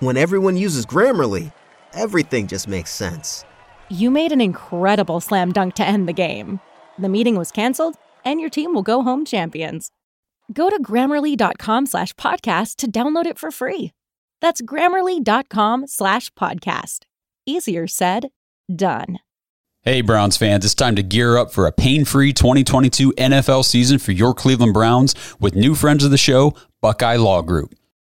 [0.00, 1.52] When everyone uses Grammarly,
[1.92, 3.44] everything just makes sense.
[3.88, 6.60] You made an incredible slam dunk to end the game.
[6.98, 9.90] The meeting was canceled, and your team will go home champions.
[10.52, 13.92] Go to grammarly.com slash podcast to download it for free.
[14.40, 17.00] That's grammarly.com slash podcast.
[17.46, 18.30] Easier said,
[18.74, 19.20] done.
[19.82, 23.98] Hey, Browns fans, it's time to gear up for a pain free 2022 NFL season
[23.98, 27.74] for your Cleveland Browns with new friends of the show, Buckeye Law Group.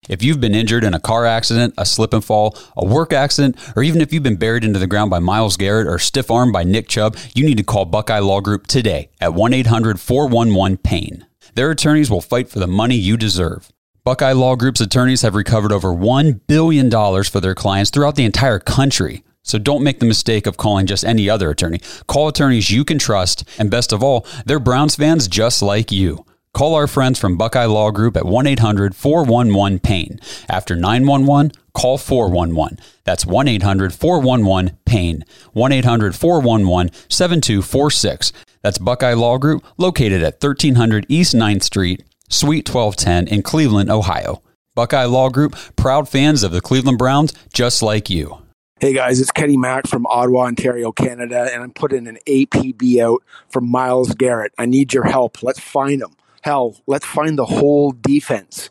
[0.07, 3.57] If you've been injured in a car accident, a slip and fall, a work accident,
[3.75, 6.53] or even if you've been buried into the ground by Myles Garrett or stiff armed
[6.53, 10.77] by Nick Chubb, you need to call Buckeye Law Group today at 1 800 411
[10.77, 11.25] PAIN.
[11.55, 13.71] Their attorneys will fight for the money you deserve.
[14.03, 16.89] Buckeye Law Group's attorneys have recovered over $1 billion
[17.23, 19.23] for their clients throughout the entire country.
[19.43, 21.79] So don't make the mistake of calling just any other attorney.
[22.07, 26.25] Call attorneys you can trust, and best of all, they're Browns fans just like you.
[26.57, 30.19] Call our friends from Buckeye Law Group at 1 800 411 PAIN.
[30.49, 32.79] After 911, call 411.
[33.03, 35.23] That's 1 800 411 PAIN.
[35.53, 38.33] 1 800 411 7246.
[38.63, 44.41] That's Buckeye Law Group, located at 1300 East 9th Street, Suite 1210 in Cleveland, Ohio.
[44.73, 48.39] Buckeye Law Group, proud fans of the Cleveland Browns, just like you.
[48.79, 53.21] Hey guys, it's Kenny Mack from Ottawa, Ontario, Canada, and I'm putting an APB out
[53.47, 54.53] for Myles Garrett.
[54.57, 55.43] I need your help.
[55.43, 56.15] Let's find him.
[56.41, 58.69] Hell, let's find the whole defense.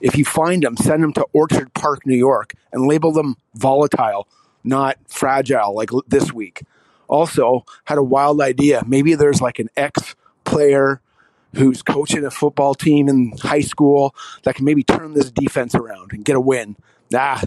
[0.00, 4.28] If you find them, send them to Orchard Park, New York, and label them volatile,
[4.62, 6.62] not fragile like this week.
[7.08, 8.82] Also, had a wild idea.
[8.86, 11.00] Maybe there's like an ex player
[11.54, 16.12] who's coaching a football team in high school that can maybe turn this defense around
[16.12, 16.76] and get a win.
[17.10, 17.40] Nah,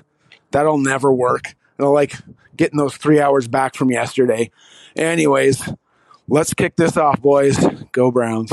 [0.51, 1.55] that'll never work.
[1.77, 2.13] And I like
[2.55, 4.51] getting those three hours back from yesterday.
[4.95, 5.69] Anyways,
[6.27, 7.57] let's kick this off, boys.
[7.91, 8.51] Go Browns.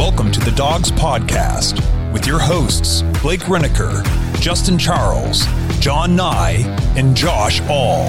[0.00, 1.74] Welcome to the Dawgs Podcast
[2.10, 4.02] with your hosts, Blake Reniker,
[4.40, 5.44] Justin Charles,
[5.78, 6.64] John Nye,
[6.96, 8.06] and Josh All.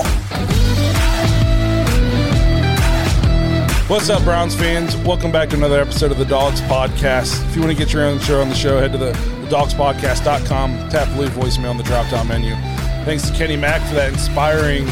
[3.90, 4.96] What's up, Browns fans?
[4.96, 7.46] Welcome back to another episode of the Dawgs Podcast.
[7.50, 9.48] If you want to get your own show on the show, head to the, the
[9.48, 12.56] dawgspodcast.com, tap the leave voicemail on the drop down menu.
[13.04, 14.88] Thanks to Kenny Mack for that inspiring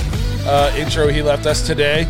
[0.45, 2.09] uh, intro he left us today.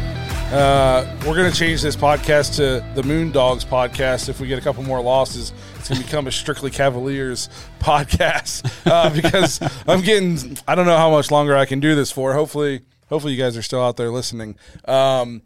[0.51, 4.29] Uh, we're going to change this podcast to the Moon Dogs podcast.
[4.29, 7.49] If we get a couple more losses, it's going to become a strictly Cavaliers
[7.79, 10.57] podcast uh, because I'm getting.
[10.67, 12.33] I don't know how much longer I can do this for.
[12.33, 14.55] Hopefully, hopefully you guys are still out there listening.
[14.85, 15.43] Um,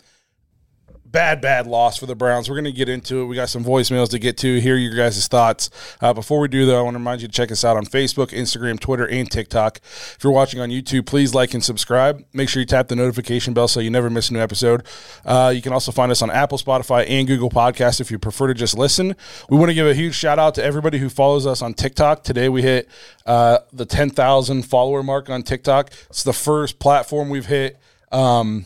[1.13, 2.49] bad, bad loss for the Browns.
[2.49, 3.25] We're going to get into it.
[3.25, 4.59] We got some voicemails to get to.
[4.59, 5.69] Hear your guys' thoughts.
[6.01, 7.85] Uh, before we do, though, I want to remind you to check us out on
[7.85, 9.77] Facebook, Instagram, Twitter, and TikTok.
[9.77, 12.25] If you're watching on YouTube, please like and subscribe.
[12.33, 14.85] Make sure you tap the notification bell so you never miss a new episode.
[15.23, 18.47] Uh, you can also find us on Apple, Spotify, and Google Podcasts if you prefer
[18.47, 19.15] to just listen.
[19.49, 22.23] We want to give a huge shout out to everybody who follows us on TikTok.
[22.23, 22.89] Today we hit
[23.27, 25.91] uh, the 10,000 follower mark on TikTok.
[26.09, 27.77] It's the first platform we've hit.
[28.11, 28.65] Um,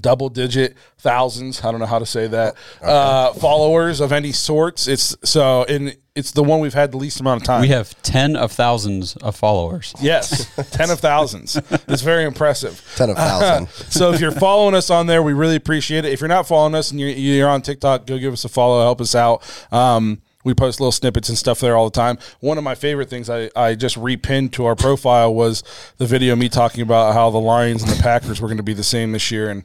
[0.00, 4.88] double digit thousands i don't know how to say that uh, followers of any sorts
[4.88, 8.00] it's so and it's the one we've had the least amount of time We have
[8.02, 9.94] 10 of thousands of followers.
[10.00, 11.56] yes 10 of thousands
[11.88, 13.68] it's very impressive 10 of 1,000.
[13.90, 16.74] so if you're following us on there we really appreciate it if you're not following
[16.74, 19.42] us and you're, you're on tiktok go give us a follow help us out
[19.72, 22.18] um, we post little snippets and stuff there all the time.
[22.40, 25.62] One of my favorite things I, I just repinned to our profile was
[25.98, 28.64] the video of me talking about how the Lions and the Packers were going to
[28.64, 29.50] be the same this year.
[29.50, 29.62] And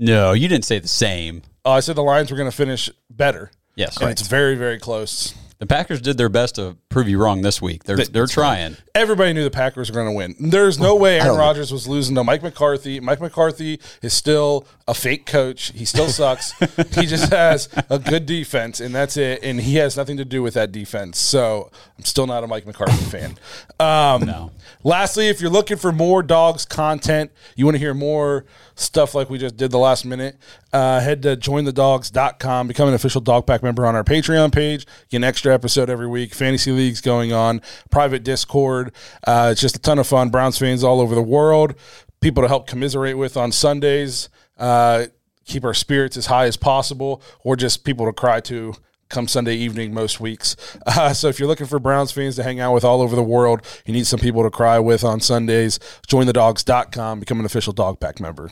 [0.00, 1.42] No, you didn't say the same.
[1.64, 3.50] uh, I said the Lions were going to finish better.
[3.76, 3.96] Yes.
[4.00, 5.34] And it's very, very close.
[5.58, 7.84] The Packers did their best to prove you wrong this week.
[7.84, 8.78] They're they're trying.
[8.94, 10.34] Everybody knew the Packers were going to win.
[10.50, 12.98] There's no way Aaron Rodgers was losing to Mike McCarthy.
[12.98, 15.70] Mike McCarthy is still a fake coach.
[15.74, 16.52] He still sucks.
[16.96, 19.40] he just has a good defense, and that's it.
[19.42, 21.18] And he has nothing to do with that defense.
[21.18, 23.36] So I'm still not a Mike McCarthy fan.
[23.78, 24.52] Um, No.
[24.82, 28.44] Lastly, if you're looking for more dogs content, you want to hear more
[28.74, 30.36] stuff like we just did the last minute,
[30.72, 35.18] uh, head to jointhedawgs.com, become an official dog pack member on our Patreon page, get
[35.18, 38.92] an extra episode every week, fantasy leagues going on, private Discord.
[39.26, 40.30] Uh, it's just a ton of fun.
[40.30, 41.74] Browns fans all over the world,
[42.20, 44.28] people to help commiserate with on Sundays,
[44.58, 45.06] uh,
[45.44, 48.74] keep our spirits as high as possible, or just people to cry to
[49.10, 50.56] come Sunday evening most weeks.
[50.86, 53.22] Uh, so if you're looking for Browns fans to hang out with all over the
[53.22, 55.78] world, you need some people to cry with on Sundays,
[56.08, 58.50] jointhedawgs.com, become an official dog pack member.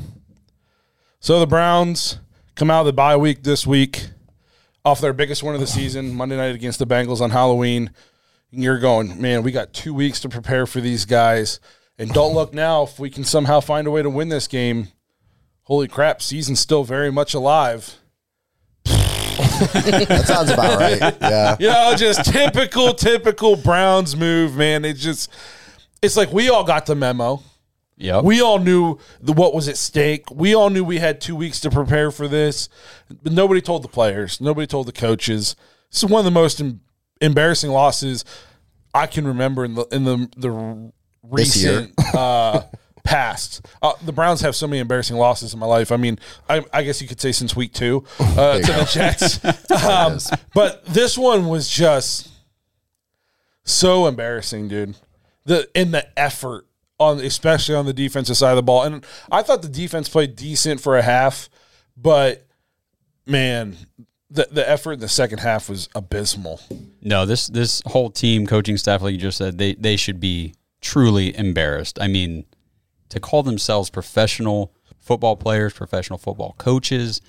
[1.20, 2.19] So the Browns
[2.55, 4.10] come out of the bye week this week
[4.84, 7.90] off their biggest win of the season, Monday night against the Bengals on Halloween.
[8.52, 11.61] And you're going, man, we got two weeks to prepare for these guys.
[11.99, 14.88] And don't look now if we can somehow find a way to win this game.
[15.64, 17.99] Holy crap, season's still very much alive.
[19.58, 21.16] That sounds about right.
[21.20, 21.56] Yeah.
[21.60, 24.84] you know, just typical, typical Browns move, man.
[24.84, 25.31] It's just,
[26.02, 27.43] it's like we all got the memo.
[27.96, 28.20] Yeah.
[28.20, 30.31] We all knew the, what was at stake.
[30.31, 32.69] We all knew we had two weeks to prepare for this,
[33.22, 34.40] but nobody told the players.
[34.40, 35.56] Nobody told the coaches.
[35.90, 36.81] This is one of the most em-
[37.20, 38.25] embarrassing losses
[38.94, 40.93] I can remember in the in the the
[41.32, 41.81] This year.
[41.81, 42.62] recent uh,
[43.08, 43.66] past.
[43.81, 45.90] Uh, the Browns have so many embarrassing losses in my life.
[45.90, 48.78] I mean, I, I guess you could say since week two uh, to go.
[48.81, 49.43] the Jets.
[49.84, 50.19] um,
[50.52, 52.28] but this one was just
[53.64, 54.94] so embarrassing, dude.
[55.46, 56.66] The in the effort
[56.99, 58.82] on especially on the defensive side of the ball.
[58.82, 61.49] And I thought the defense played decent for a half,
[61.96, 62.46] but
[63.25, 63.78] man,
[64.31, 66.61] the the effort in the second half was abysmal.
[67.00, 70.52] No, this this whole team, coaching staff, like you just said, they they should be
[70.82, 71.99] truly embarrassed.
[72.02, 72.44] I mean,
[73.08, 77.20] to call themselves professional football players, professional football coaches,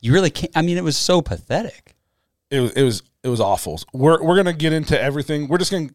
[0.00, 0.52] you really can't.
[0.56, 1.94] I mean, it was so pathetic.
[2.50, 3.80] It was it was it was awful.
[3.92, 5.48] We're we're gonna get into everything.
[5.48, 5.90] We're just gonna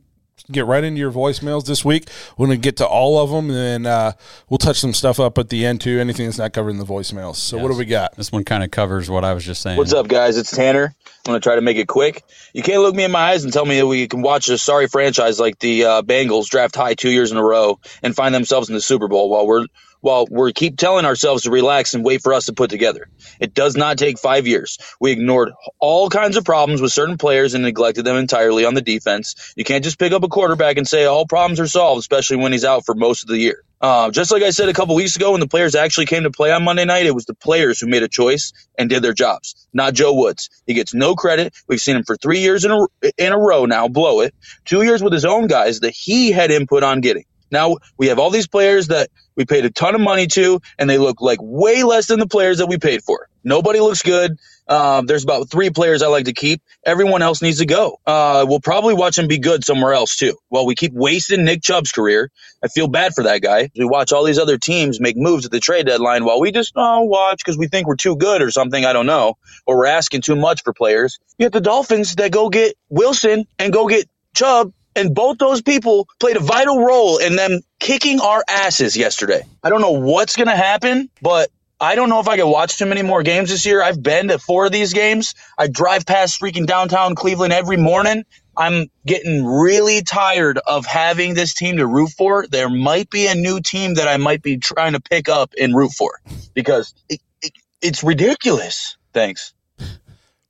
[0.51, 2.09] get right into your voicemails this week.
[2.37, 4.13] We're gonna get to all of them, and then uh,
[4.49, 5.99] we'll touch some stuff up at the end too.
[5.99, 7.35] Anything that's not covered in the voicemails.
[7.35, 8.15] So what do we got?
[8.15, 9.77] This one kind of covers what I was just saying.
[9.77, 10.37] What's up, guys?
[10.37, 10.95] It's Tanner.
[11.25, 12.23] I'm going to try to make it quick.
[12.51, 14.57] You can't look me in my eyes and tell me that we can watch a
[14.57, 18.33] sorry franchise like the uh, Bengals draft high two years in a row and find
[18.33, 19.67] themselves in the Super Bowl while we're
[20.01, 23.07] while we keep telling ourselves to relax and wait for us to put together.
[23.39, 24.77] It does not take five years.
[24.99, 28.81] We ignored all kinds of problems with certain players and neglected them entirely on the
[28.81, 29.53] defense.
[29.55, 32.51] You can't just pick up a quarterback and say all problems are solved, especially when
[32.51, 33.63] he's out for most of the year.
[33.81, 36.29] Uh, just like I said a couple weeks ago, when the players actually came to
[36.29, 39.13] play on Monday night, it was the players who made a choice and did their
[39.13, 40.49] jobs, not Joe Woods.
[40.67, 41.55] He gets no credit.
[41.67, 42.87] We've seen him for three years in a,
[43.17, 44.35] in a row now blow it.
[44.65, 47.25] Two years with his own guys that he had input on getting.
[47.51, 50.89] Now we have all these players that we paid a ton of money to, and
[50.89, 53.27] they look like way less than the players that we paid for.
[53.43, 54.37] Nobody looks good.
[54.67, 56.61] Um, there's about three players I like to keep.
[56.85, 57.99] Everyone else needs to go.
[58.05, 60.37] Uh, we'll probably watch him be good somewhere else too.
[60.47, 62.31] While we keep wasting Nick Chubb's career,
[62.63, 63.69] I feel bad for that guy.
[63.75, 66.73] We watch all these other teams make moves at the trade deadline while we just
[66.75, 68.85] oh, watch because we think we're too good or something.
[68.85, 71.19] I don't know, or we're asking too much for players.
[71.37, 75.61] You have the Dolphins that go get Wilson and go get Chubb and both those
[75.61, 79.41] people played a vital role in them kicking our asses yesterday.
[79.63, 81.49] I don't know what's going to happen, but
[81.79, 83.81] I don't know if I can watch too many more games this year.
[83.81, 85.33] I've been to four of these games.
[85.57, 88.23] I drive past freaking downtown Cleveland every morning.
[88.55, 92.45] I'm getting really tired of having this team to root for.
[92.47, 95.75] There might be a new team that I might be trying to pick up and
[95.75, 96.19] root for
[96.53, 98.97] because it, it, it's ridiculous.
[99.13, 99.53] Thanks.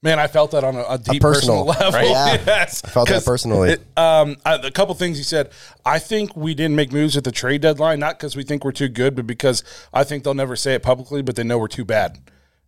[0.03, 1.91] Man, I felt that on a, a deep personal, personal, level.
[1.91, 2.10] right?
[2.10, 2.43] Yeah.
[2.48, 3.72] yes, I felt that personally.
[3.74, 5.51] it- um, I, a couple things he said.
[5.86, 8.72] I think we didn't make moves at the trade deadline, not because we think we're
[8.72, 11.67] too good, but because I think they'll never say it publicly, but they know we're
[11.67, 12.17] too bad,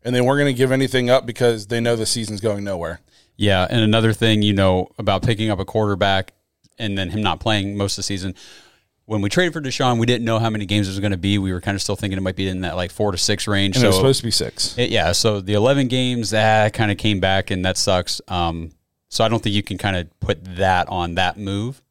[0.03, 2.99] and they weren't going to give anything up because they know the season's going nowhere.
[3.35, 6.33] Yeah, and another thing you know about picking up a quarterback
[6.77, 8.35] and then him not playing most of the season.
[9.05, 11.17] When we traded for Deshaun, we didn't know how many games it was going to
[11.17, 11.38] be.
[11.38, 13.48] We were kind of still thinking it might be in that like four to six
[13.48, 13.75] range.
[13.75, 14.77] And so it was supposed to be six.
[14.77, 18.22] it- yeah, so the eleven games that kind of came back, and that sucks.
[18.29, 18.72] Um,
[19.10, 21.83] so I don't think you can kind of put that on that move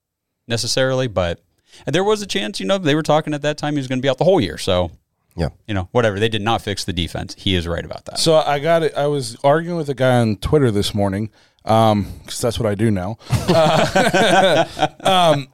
[0.49, 1.41] necessarily, but
[1.87, 2.59] there was a chance.
[2.61, 4.25] You know, they were talking at that time he was going to be out the
[4.25, 4.57] whole year.
[4.59, 4.91] So
[5.37, 5.49] Yeah.
[5.69, 6.19] you know, whatever.
[6.19, 7.35] They did not fix the defense.
[7.39, 8.19] He is right about that.
[8.19, 8.95] So I got it.
[8.97, 11.31] I was arguing with a guy on Twitter this morning
[11.63, 13.19] because that's what I do now.
[13.31, 14.89] Uh,
[15.35, 15.49] um,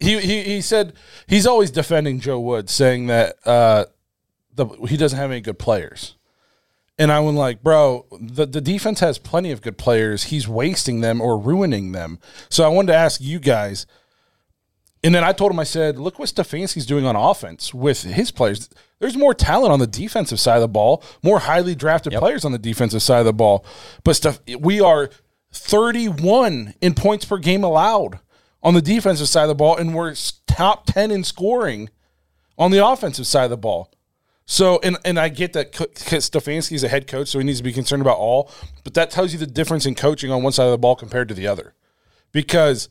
[0.00, 0.92] he, he he said
[1.26, 3.86] he's always defending Joe Woods, saying that uh,
[4.54, 6.14] the he doesn't have any good players.
[7.00, 10.24] And I was like, bro, the, the defense has plenty of good players.
[10.24, 12.18] He's wasting them or ruining them.
[12.48, 13.86] So I wanted to ask you guys.
[15.04, 18.32] And then I told him, I said, look what Stefanski's doing on offense with his
[18.32, 18.68] players.
[18.98, 22.50] There's more talent on the defensive side of the ball, more highly drafted players on
[22.50, 23.64] the defensive side of the ball.
[24.02, 25.10] But stuff we are
[25.52, 28.18] 31 in points per game allowed
[28.62, 30.14] on the defensive side of the ball, and we're
[30.46, 31.90] top 10 in scoring
[32.56, 33.90] on the offensive side of the ball.
[34.50, 37.64] So, and and I get that Stefanski is a head coach, so he needs to
[37.64, 38.50] be concerned about all.
[38.82, 41.28] But that tells you the difference in coaching on one side of the ball compared
[41.28, 41.74] to the other,
[42.32, 42.88] because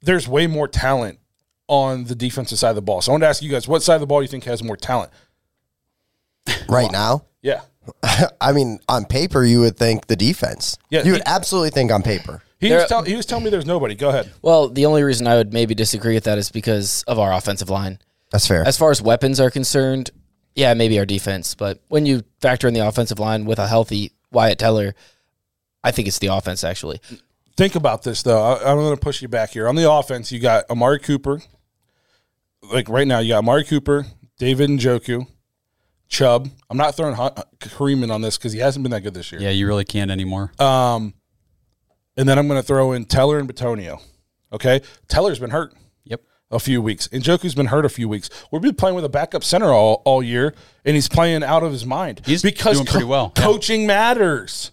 [0.00, 1.18] there's way more talent
[1.66, 3.02] on the defensive side of the ball.
[3.02, 4.44] So I want to ask you guys, what side of the ball do you think
[4.44, 5.10] has more talent?
[6.68, 7.62] Right now, Yeah,
[8.40, 10.78] I mean, on paper, you would think the defense.
[10.90, 12.42] Yeah, you would absolutely think on paper.
[12.60, 13.94] He There- was, tell, he was telling me there's nobody.
[13.94, 14.32] Go ahead.
[14.42, 17.68] Well, the only reason I would maybe disagree with that is because of our offensive
[17.70, 17.98] line.
[18.30, 18.66] That's fair.
[18.66, 20.10] As far as weapons are concerned,
[20.54, 24.12] yeah, maybe our defense, but when you factor in the offensive line with a healthy
[24.32, 24.94] Wyatt Teller,
[25.84, 27.00] I think it's the offense actually.
[27.56, 28.42] Think about this though.
[28.42, 29.68] I, I'm going to push you back here.
[29.68, 31.40] On the offense, you got Amari Cooper.
[32.72, 34.06] Like right now, you got Amari Cooper,
[34.38, 35.26] David Njoku,
[36.08, 36.48] Chubb.
[36.68, 39.30] I'm not throwing Hunt, Kareem in on this because he hasn't been that good this
[39.30, 39.40] year.
[39.40, 40.52] Yeah, you really can't anymore.
[40.58, 41.14] Um,
[42.16, 44.00] and then I'm going to throw in Teller and Bitonio.
[44.52, 46.22] Okay, Teller's been hurt yep.
[46.50, 48.30] a few weeks, and Njoku's been hurt a few weeks.
[48.50, 50.54] We've been playing with a backup center all, all year,
[50.84, 52.22] and he's playing out of his mind.
[52.24, 53.32] He's because doing pretty well.
[53.36, 53.42] Yeah.
[53.42, 54.72] Coaching matters.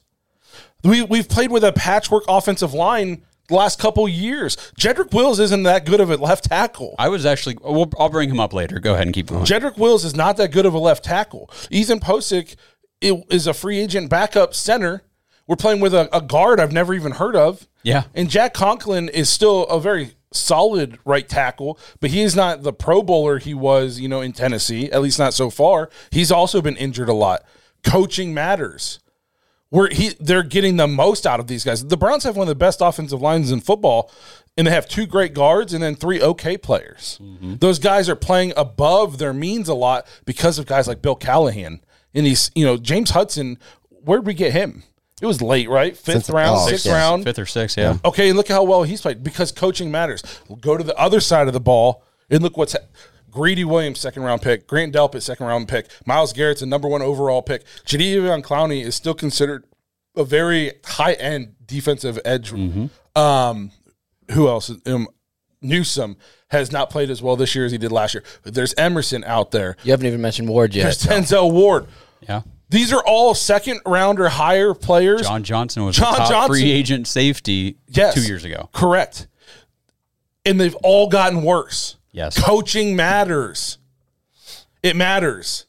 [0.83, 4.55] We we've played with a patchwork offensive line the last couple years.
[4.79, 6.95] Jedrick Wills isn't that good of a left tackle.
[6.99, 7.57] I was actually.
[7.61, 8.79] We'll, I'll bring him up later.
[8.79, 9.45] Go ahead and keep going.
[9.45, 11.49] Jedrick Wills is not that good of a left tackle.
[11.69, 12.55] Ethan Pocic
[13.01, 15.03] is a free agent backup center.
[15.47, 17.67] We're playing with a, a guard I've never even heard of.
[17.83, 18.03] Yeah.
[18.13, 22.73] And Jack Conklin is still a very solid right tackle, but he is not the
[22.73, 25.89] pro bowler he was, you know, in Tennessee, at least not so far.
[26.11, 27.43] He's also been injured a lot.
[27.83, 28.99] Coaching matters.
[29.69, 31.83] Where he they're getting the most out of these guys.
[31.83, 34.11] The Browns have one of the best offensive lines in football,
[34.55, 37.17] and they have two great guards and then three okay players.
[37.19, 37.55] Mm-hmm.
[37.55, 41.81] Those guys are playing above their means a lot because of guys like Bill Callahan.
[42.13, 43.57] And he's, you know, James Hudson,
[43.89, 44.83] where'd we get him?
[45.23, 45.95] It was late, right?
[45.95, 46.93] Fifth Since- round, oh, sixth yes.
[46.93, 47.23] round.
[47.23, 47.97] Fifth or sixth, yeah.
[48.03, 50.21] Okay, and look how well he's played because coaching matters.
[50.59, 52.79] Go to the other side of the ball and look what's ha-
[53.31, 54.67] Greedy Williams, second round pick.
[54.67, 55.87] Grant Delpit, second round pick.
[56.05, 57.63] Myles Garrett's a number one overall pick.
[57.85, 59.63] Jadeveon Clowney is still considered
[60.17, 62.51] a very high end defensive edge.
[63.15, 63.71] Um,
[64.31, 64.69] who else?
[64.85, 65.07] Um,
[65.61, 66.17] Newsome
[66.49, 68.23] has not played as well this year as he did last year.
[68.43, 69.77] There's Emerson out there.
[69.85, 70.83] You haven't even mentioned Ward yet.
[70.83, 71.87] There's Denzel Ward.
[72.27, 72.41] Yeah.
[72.69, 75.21] These are all second round or higher players.
[75.21, 76.53] John Johnson was John a top Johnson.
[76.55, 78.15] free agent safety Yes.
[78.15, 78.69] two years ago.
[78.73, 79.27] Correct.
[80.45, 81.97] And they've all gotten worse.
[82.11, 82.37] Yes.
[82.41, 83.77] Coaching matters.
[84.81, 85.65] It matters.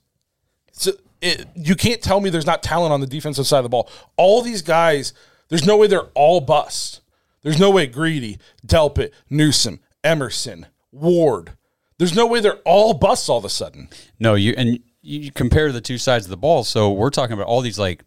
[0.72, 3.68] So it, you can't tell me there's not talent on the defensive side of the
[3.68, 3.88] ball.
[4.16, 5.12] All these guys,
[5.48, 7.00] there's no way they're all bust.
[7.42, 11.52] There's no way Greedy, Delpit, Newsome, Emerson, Ward.
[11.98, 13.88] There's no way they're all busts all of a sudden.
[14.18, 16.64] No, you and you compare the two sides of the ball.
[16.64, 18.04] So we're talking about all these like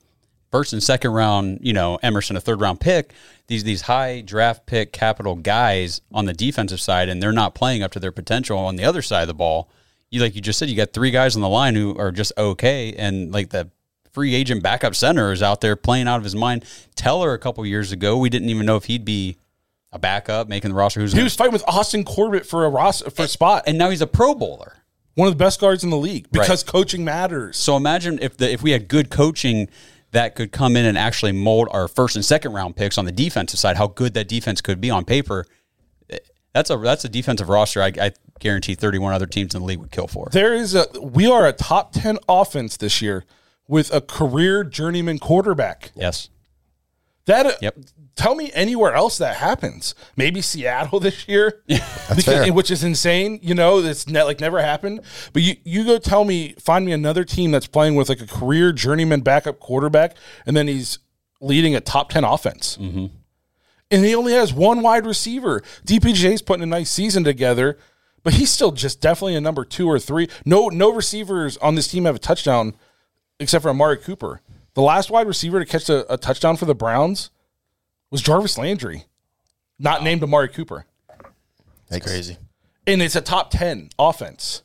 [0.52, 3.14] first and second round, you know, Emerson a third round pick.
[3.48, 7.84] These these high draft pick capital guys on the defensive side, and they're not playing
[7.84, 9.70] up to their potential on the other side of the ball.
[10.10, 12.34] You like you just said, you got three guys on the line who are just
[12.38, 13.70] okay, and like the
[14.12, 16.66] free agent backup center is out there playing out of his mind.
[16.96, 19.38] Teller a couple years ago, we didn't even know if he'd be
[19.92, 21.00] a backup making the roster.
[21.02, 23.64] Who's He was fighting with Austin Corbett for a ros- for a spot.
[23.68, 24.78] and now he's a Pro Bowler.
[25.18, 27.58] One of the best guards in the league because coaching matters.
[27.58, 29.68] So imagine if the if we had good coaching
[30.12, 33.12] that could come in and actually mold our first and second round picks on the
[33.12, 35.48] defensive side, how good that defense could be on paper.
[36.54, 37.82] That's a that's a defensive roster.
[37.82, 40.28] I, I guarantee thirty one other teams in the league would kill for.
[40.32, 43.26] There is a we are a top 10 offense this year
[43.68, 45.92] with a career journeyman quarterback.
[45.96, 46.30] Yes.
[47.26, 47.76] That Yep.
[48.18, 49.96] Tell me anywhere else that happens.
[50.18, 51.62] Maybe Seattle this year.
[52.16, 55.02] Because- which is insane, you know, that's ne- like never happened.
[55.34, 58.28] But you you go tell me find me another team that's playing with like a
[58.28, 61.00] career journeyman backup quarterback and then he's
[61.40, 62.78] leading a top 10 offense.
[62.82, 63.06] Mm-hmm.
[63.92, 65.62] And he only has one wide receiver.
[65.86, 67.78] DPJ's putting a nice season together,
[68.24, 70.28] but he's still just definitely a number 2 or 3.
[70.46, 72.76] No no receivers on this team have a touchdown
[73.40, 74.42] except for Amari Cooper.
[74.74, 77.30] The last wide receiver to catch a, a touchdown for the Browns
[78.10, 79.06] was Jarvis Landry,
[79.80, 80.86] not named Amari Cooper.
[81.90, 82.38] That's Crazy.
[82.86, 84.64] And it's a top 10 offense.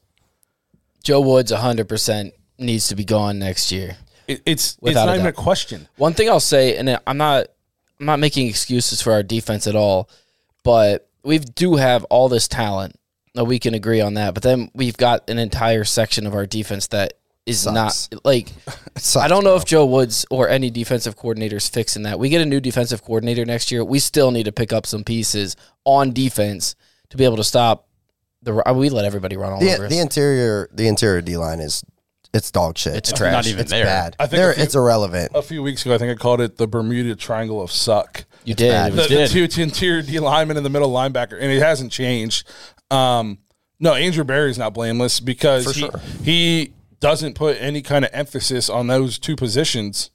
[1.03, 3.97] Joe Woods 100% needs to be gone next year.
[4.29, 5.89] It, it's Without it's not a even a question.
[5.97, 7.49] One thing I'll say, and I'm not,
[7.99, 10.09] I'm not making excuses for our defense at all,
[10.63, 12.97] but we do have all this talent.
[13.35, 14.35] No, we can agree on that.
[14.35, 17.15] But then we've got an entire section of our defense that
[17.47, 18.09] is Sucks.
[18.13, 18.49] not like
[18.97, 19.57] Sucks, I don't know bro.
[19.57, 22.19] if Joe Woods or any defensive coordinators fixing that.
[22.19, 23.85] We get a new defensive coordinator next year.
[23.85, 26.77] We still need to pick up some pieces on defense
[27.11, 27.89] to be able to stop
[28.43, 28.53] the.
[28.75, 29.91] We let everybody run all the, over us.
[29.91, 31.83] the interior the interior D line is
[32.35, 32.97] it's dog shit.
[32.97, 33.33] It's it's trash.
[33.33, 33.85] Not even it's there.
[33.85, 34.17] bad.
[34.19, 35.33] I think few- it's irrelevant.
[35.35, 38.25] A few weeks ago, I think I called it the Bermuda Triangle of Suck.
[38.45, 38.71] you did.
[38.71, 38.93] bad.
[38.93, 39.31] The, was- the did.
[39.31, 42.49] two two interior D lineman in the middle linebacker, and it hasn't changed.
[42.91, 43.39] Um,
[43.81, 46.01] no, Andrew Berry's not blameless because For he, sure.
[46.23, 50.11] he doesn't put any kind of emphasis on those two positions.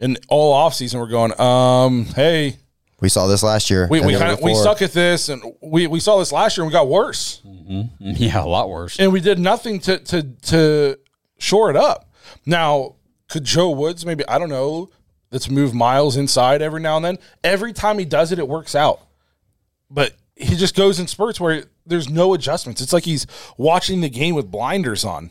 [0.00, 2.56] And all offseason, we're going, um, hey,
[3.00, 3.86] We saw this last year.
[3.90, 6.64] we, we kind of we suck at this, and we, we saw this last year,
[6.64, 7.42] and we got worse.
[8.00, 8.98] Yeah, a lot worse.
[8.98, 10.98] and we did nothing to to to
[11.38, 12.08] shore it up.
[12.46, 12.96] Now,
[13.28, 14.90] could Joe Woods maybe I don't know,
[15.30, 17.18] let's move Myles inside every now and then.
[17.42, 19.00] Every time he does it, it works out.
[19.90, 22.80] But he just goes in spurts where there's no adjustments.
[22.82, 25.30] It's like he's watching the game with blinders on.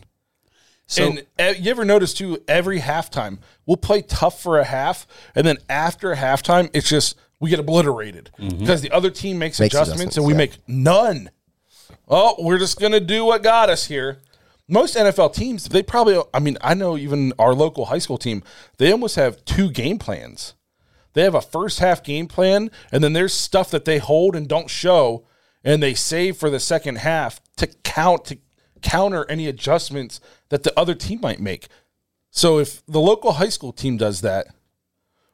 [0.93, 2.41] So- and uh, you ever notice too?
[2.47, 7.49] Every halftime, we'll play tough for a half, and then after halftime, it's just we
[7.49, 10.37] get obliterated because the other team makes, Makes adjustments, adjustments, and we yeah.
[10.37, 11.29] make none.
[12.07, 14.19] Oh, we're just gonna do what got us here.
[14.67, 16.21] Most NFL teams, they probably.
[16.33, 18.43] I mean, I know even our local high school team,
[18.77, 20.53] they almost have two game plans.
[21.13, 24.47] They have a first half game plan, and then there's stuff that they hold and
[24.47, 25.25] don't show,
[25.63, 28.37] and they save for the second half to count to
[28.83, 31.67] counter any adjustments that the other team might make.
[32.29, 34.47] So if the local high school team does that,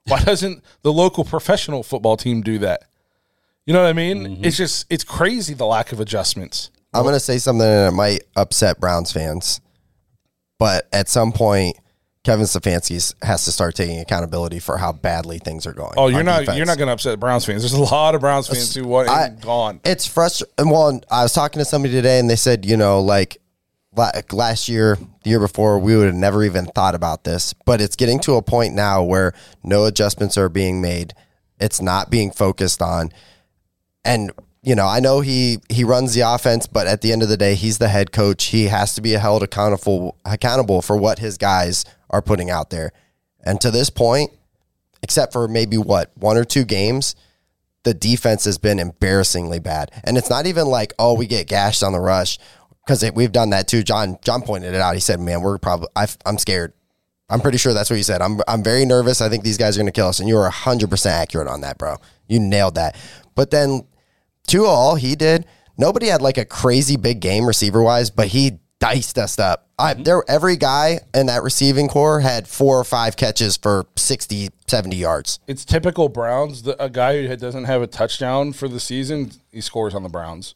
[0.05, 2.83] why doesn't the local professional football team do that?
[3.65, 4.23] You know what I mean?
[4.23, 4.45] Mm-hmm.
[4.45, 6.71] It's just it's crazy the lack of adjustments.
[6.93, 9.61] I'm going to say something that might upset Browns fans,
[10.57, 11.77] but at some point,
[12.25, 15.93] Kevin Stefanski has to start taking accountability for how badly things are going.
[15.95, 16.57] Oh, you're not defense.
[16.57, 17.61] you're not going to upset Browns fans.
[17.61, 19.79] There's a lot of Browns fans who want I- gone.
[19.85, 20.69] It's frustrating.
[20.69, 23.37] Well, I was talking to somebody today, and they said, you know, like
[23.95, 27.53] la- last year, the year before, we would have never even thought about this.
[27.65, 29.33] But it's getting to a point now where
[29.63, 31.13] no adjustments are being made.
[31.57, 33.11] It's not being focused on,
[34.03, 37.29] and you know, I know he he runs the offense, but at the end of
[37.29, 38.45] the day, he's the head coach.
[38.45, 42.91] He has to be held accountable accountable for what his guys are putting out there.
[43.43, 44.31] And to this point,
[45.01, 47.15] except for maybe what one or two games,
[47.83, 49.91] the defense has been embarrassingly bad.
[50.03, 52.37] And it's not even like, oh, we get gashed on the rush
[52.85, 53.81] because we've done that too.
[53.83, 54.93] John John pointed it out.
[54.93, 56.73] He said, "Man, we're probably i I'm scared."
[57.31, 58.21] I'm pretty sure that's what he said.
[58.21, 59.21] I'm I'm very nervous.
[59.21, 60.19] I think these guys are going to kill us.
[60.19, 61.97] And you were 100% accurate on that, bro.
[62.27, 62.95] You nailed that.
[63.35, 63.83] But then
[64.49, 65.45] to all he did,
[65.77, 69.67] nobody had like a crazy big game receiver wise, but he diced us up.
[69.77, 70.03] I, mm-hmm.
[70.03, 74.95] there every guy in that receiving corps had four or five catches for 60, 70
[74.95, 75.39] yards.
[75.47, 76.63] It's typical Browns.
[76.63, 80.09] The, a guy who doesn't have a touchdown for the season, he scores on the
[80.09, 80.55] Browns.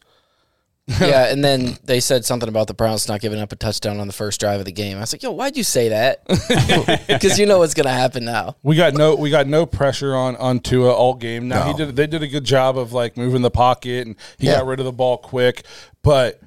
[1.00, 4.06] yeah, and then they said something about the Browns not giving up a touchdown on
[4.06, 4.98] the first drive of the game.
[4.98, 6.26] I was like, "Yo, why'd you say that?"
[7.08, 8.56] Because you know what's going to happen now.
[8.62, 11.48] We got no we got no pressure on on Tua all game.
[11.48, 14.46] Now he did they did a good job of like moving the pocket and he
[14.48, 14.56] Yeah.
[14.56, 15.64] got rid of the ball quick,
[16.02, 16.40] but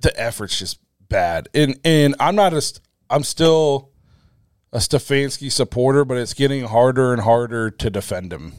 [0.00, 0.78] the effort's just
[1.10, 1.48] bad.
[1.52, 3.90] And and I'm not a st- I'm still
[4.72, 8.54] a Stefanski supporter, but it's getting harder and harder to defend him.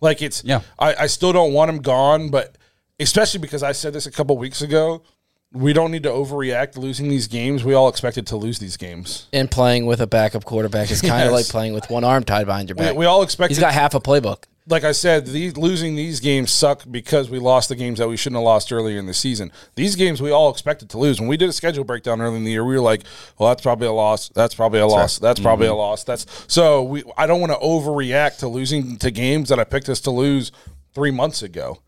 [0.00, 0.60] Like it's Yeah.
[0.78, 2.56] I, I still don't want him gone, but
[3.00, 5.02] especially because I said this a couple weeks ago.
[5.50, 7.64] We don't need to overreact losing these games.
[7.64, 9.28] We all expected to lose these games.
[9.32, 11.32] And playing with a backup quarterback is kind of Yes.
[11.32, 12.94] like playing with one arm tied behind your back.
[12.94, 14.44] we all expected He's got half a playbook.
[14.66, 18.18] like I said, these losing these games suck because we lost the games that we
[18.18, 19.50] shouldn't have lost earlier in the season.
[19.74, 21.18] These games we all expected to lose.
[21.18, 23.04] When we did a schedule breakdown early in the year, we were like,
[23.38, 24.28] "Well, that's probably a loss.
[24.28, 25.18] That's probably a loss.
[25.18, 25.78] That's probably a mm-hmm.
[25.78, 27.04] loss." That's so we.
[27.16, 30.52] I don't want to overreact to losing to games that I picked us to lose
[30.92, 31.78] three months ago,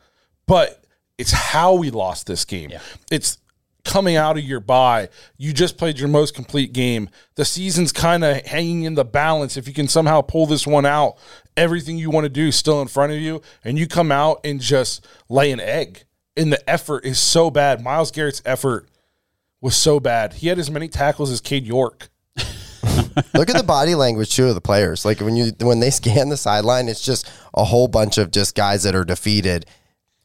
[0.47, 0.83] but
[1.21, 2.73] it's how we lost this game.
[3.11, 3.37] It's
[3.85, 5.11] coming out of your bye.
[5.37, 7.11] You just played your most complete game.
[7.35, 9.59] The season's kind of hanging in the balance.
[9.59, 11.19] If you can somehow pull this one out,
[11.59, 14.41] everything you want to do is still in front of you, and you come out
[14.45, 16.05] and just lay an egg.
[16.39, 17.83] And the effort is so bad.
[17.83, 18.89] Myles Garrett's effort
[19.61, 20.33] was so bad.
[20.33, 22.09] He had as many tackles as Cade York.
[23.35, 25.05] Look at the body language too of the players.
[25.05, 28.55] Like when you when they scan the sideline, it's just a whole bunch of just
[28.55, 29.67] guys that are defeated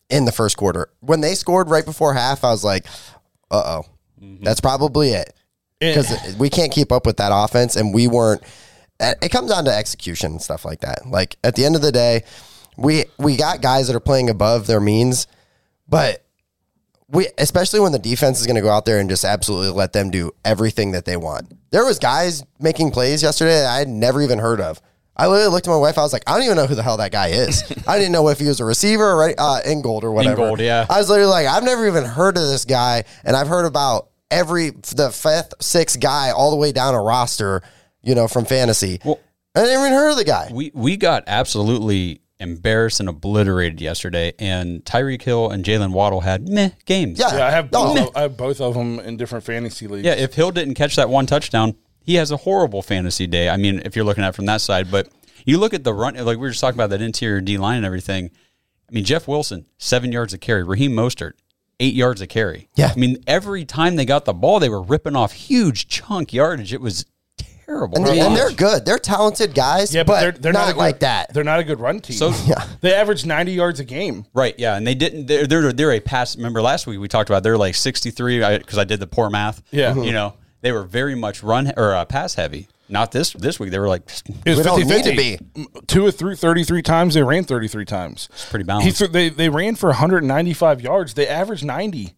[0.09, 0.89] in the first quarter.
[0.99, 2.85] When they scored right before half, I was like,
[3.51, 3.85] "Uh oh,
[4.41, 5.33] that's probably it."
[5.79, 8.41] Because we can't keep up with that offense, and we weren't.
[8.99, 11.05] It comes down to execution and stuff like that.
[11.07, 12.23] Like at the end of the day,
[12.77, 15.27] we we got guys that are playing above their means,
[15.87, 16.23] but
[17.09, 19.93] we especially when the defense is going to go out there and just absolutely let
[19.93, 21.53] them do everything that they want.
[21.71, 24.81] There was guys making plays yesterday that I had never even heard of.
[25.17, 25.97] I literally looked at my wife.
[25.97, 27.63] I was like, I don't even know who the hell that guy is.
[27.87, 30.41] I didn't know if he was a receiver or right, uh, Ingold or whatever.
[30.41, 30.85] Ingold, yeah.
[30.89, 34.09] I was literally like, I've never even heard of this guy, and I've heard about
[34.29, 37.61] every the fifth, sixth guy all the way down a roster,
[38.03, 38.99] you know, from fantasy.
[39.05, 39.19] Well-
[39.57, 40.49] I didn't even heard of the guy.
[40.51, 46.49] We we got absolutely embarrassed and obliterated yesterday, and Tyreek Hill and Jaylen Waddle had
[46.49, 47.17] meh games.
[47.19, 47.37] Yeah.
[47.37, 47.93] Yeah, I have Oh.
[47.95, 48.07] both.
[48.09, 50.05] Of, I have both of them in different fantasy leagues.
[50.05, 51.75] Yeah, if Hill didn't catch that one touchdown,
[52.05, 53.49] he has a horrible fantasy day.
[53.49, 55.09] I mean, if you're looking at it from that side, but
[55.45, 57.77] you look at the run, like we were just talking about that interior D line
[57.77, 58.31] and everything.
[58.89, 60.63] I mean, Jeff Wilson, seven yards of carry.
[60.63, 61.33] Raheem Mostert,
[61.79, 62.69] eight yards of carry.
[62.75, 62.91] Yeah.
[62.95, 66.71] I mean, every time they got the ball, they were ripping off huge chunk yardage.
[66.71, 67.05] It was
[67.65, 67.97] terrible.
[67.97, 68.85] And, they, and they're good.
[68.85, 69.93] They're talented guys.
[69.93, 71.33] yeah, but, they're they're not, not, good, like that.
[71.33, 72.15] They're not a good run team.
[72.17, 72.63] So- Yeah.
[72.81, 74.25] they average ninety yards a game.
[74.33, 75.25] Right, yeah, and they didn't.
[75.25, 76.35] They're they're, they're a pass.
[76.35, 79.31] Remember last week we talked about they're like sixty three because I, did the poor
[79.31, 79.63] math.
[79.71, 79.95] Yeah.
[79.95, 82.67] you know they were very much run or uh, pass heavy.
[82.89, 83.69] Not this this week.
[83.69, 84.01] They were like
[84.45, 85.61] It was We don't 50, need to 50.
[85.61, 87.13] Mm, Two or three, 33 times.
[87.13, 88.29] They ran 33 times.
[88.31, 88.85] It's pretty balanced.
[88.87, 91.13] He, threw- they, they ran for 195 yards.
[91.13, 92.15] They averaged 90.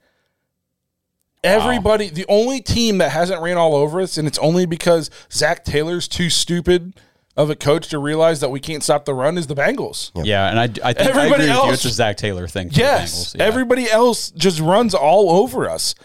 [1.43, 5.65] Everybody, the only team that hasn't ran all over us, and it's only because Zac
[5.65, 6.93] Taylor's too stupid
[7.35, 10.11] of a coach to realize that we can't stop the run, is the Bengals.
[10.25, 11.51] yeah, and I, I think I Everybody agree with you.
[11.53, 12.69] else- It's a Zac Taylor thing.
[12.69, 13.35] for the Yes.
[13.37, 13.43] Yeah.
[13.43, 15.95] Everybody else just runs all over us.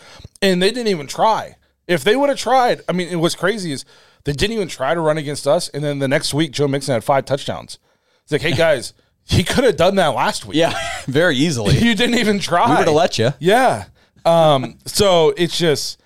[0.42, 1.54] And they didn't even try.
[1.92, 3.84] If they would have tried, I mean, it what's crazy is
[4.24, 5.68] they didn't even try to run against us.
[5.68, 7.78] And then the next week, Joe Mixon had five touchdowns.
[8.22, 10.56] It's like, hey, guys, he could have done that last week.
[10.56, 10.74] yeah,
[11.06, 11.78] very easily.
[11.78, 12.70] You didn't even try.
[12.70, 13.32] we would have let you.
[13.38, 13.86] Yeah.
[14.24, 16.00] Um, so it's just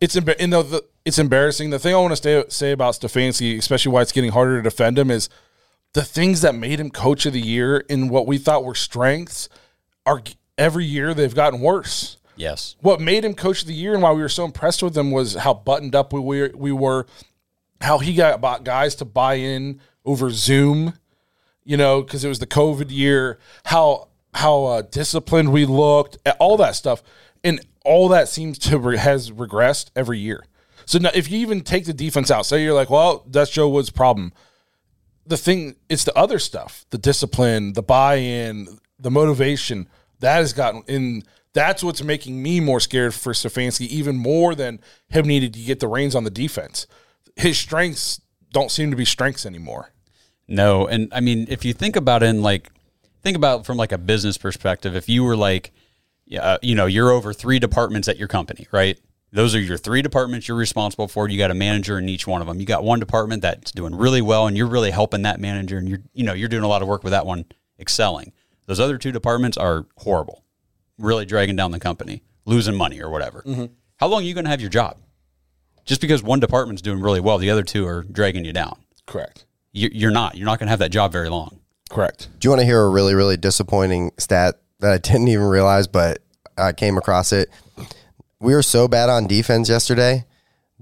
[0.00, 1.70] it's embar- you know the, it's embarrassing.
[1.70, 4.62] The thing I want to stay, say about Stefanski, especially why it's getting harder to
[4.62, 5.28] defend him, is
[5.94, 9.48] the things that made him coach of the year in what we thought were strengths
[10.04, 10.22] are
[10.58, 12.16] every year they've gotten worse.
[12.36, 14.96] Yes, What made him coach of the year and why we were so impressed with
[14.96, 17.06] him was how buttoned up we were, we were
[17.80, 20.94] how he got guys to buy in over Zoom,
[21.64, 23.38] you know, because it was the COVID year.
[23.66, 27.02] How how uh, disciplined we looked, all that stuff,
[27.44, 30.44] and all that seems to re- has regressed every year.
[30.86, 33.68] So now, if you even take the defense out, say you're like, well, that's Joe
[33.68, 34.32] Wood's problem.
[35.26, 39.88] The thing, it's the other stuff, the discipline, the buy-in, the motivation
[40.20, 41.22] that has gotten in.
[41.54, 45.80] That's what's making me more scared for Stefanski, even more than him needed to get
[45.80, 46.86] the reins on the defense.
[47.36, 48.20] His strengths
[48.52, 49.92] don't seem to be strengths anymore.
[50.46, 52.70] no, and I mean, if you think about it, in like
[53.22, 55.72] think about from like a business perspective, if you were like,
[56.26, 58.98] yeah, uh, you know, you're over three departments at your company, right?
[59.32, 61.28] Those are your three departments you're responsible for.
[61.28, 62.60] You got a manager in each one of them.
[62.60, 65.88] You got one department that's doing really well, and you're really helping that manager, and
[65.88, 67.44] you're you know you're doing a lot of work with that one
[67.80, 68.32] excelling.
[68.66, 70.43] Those other two departments are horrible,
[70.98, 73.42] really dragging down the company, losing money or whatever.
[73.96, 74.98] How long are you going to have your job?
[75.84, 78.78] Just because one department's doing really well, the other two are dragging you down.
[79.06, 79.44] Correct.
[79.72, 80.36] You- You're not.
[80.36, 81.60] You're not going to have that job very long.
[81.90, 82.28] Correct.
[82.38, 85.86] Do you want to hear a really, really disappointing stat that I didn't even realize,
[85.86, 86.18] but
[86.56, 87.50] I came across it?
[88.40, 90.24] We were so bad on defense yesterday,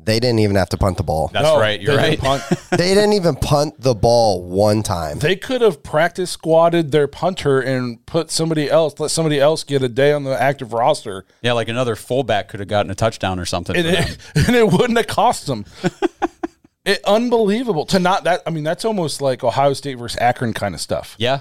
[0.05, 1.29] they didn't even have to punt the ball.
[1.33, 1.81] That's No, right.
[1.81, 2.11] You're they right.
[2.11, 2.43] didn't punt.
[2.71, 5.19] they didn't even punt the ball one time.
[5.19, 9.83] they could have practice squatted their punter and put somebody else, let somebody else get
[9.83, 13.39] a day on the active roster, Yeah, like another fullback could have gotten a touchdown
[13.39, 13.77] or something.
[13.77, 14.19] and for them.
[14.37, 15.65] it, and it wouldn't have cost them.
[16.85, 18.43] it unbelievable to not that.
[18.47, 21.15] I mean, that's almost like Ohio State versus Akron kind of stuff.
[21.19, 21.41] Yeah,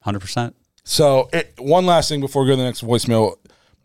[0.00, 0.56] hundred percent.
[0.82, 3.36] So, it, one last thing before we go to the next voicemail.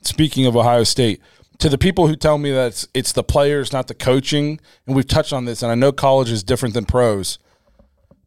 [0.01, 1.19] Speaking of Ohio State,
[1.59, 4.95] to the people who tell me that it's, it's the players, not the coaching, and
[4.95, 7.39] we've touched on this, and I know college is different than pros,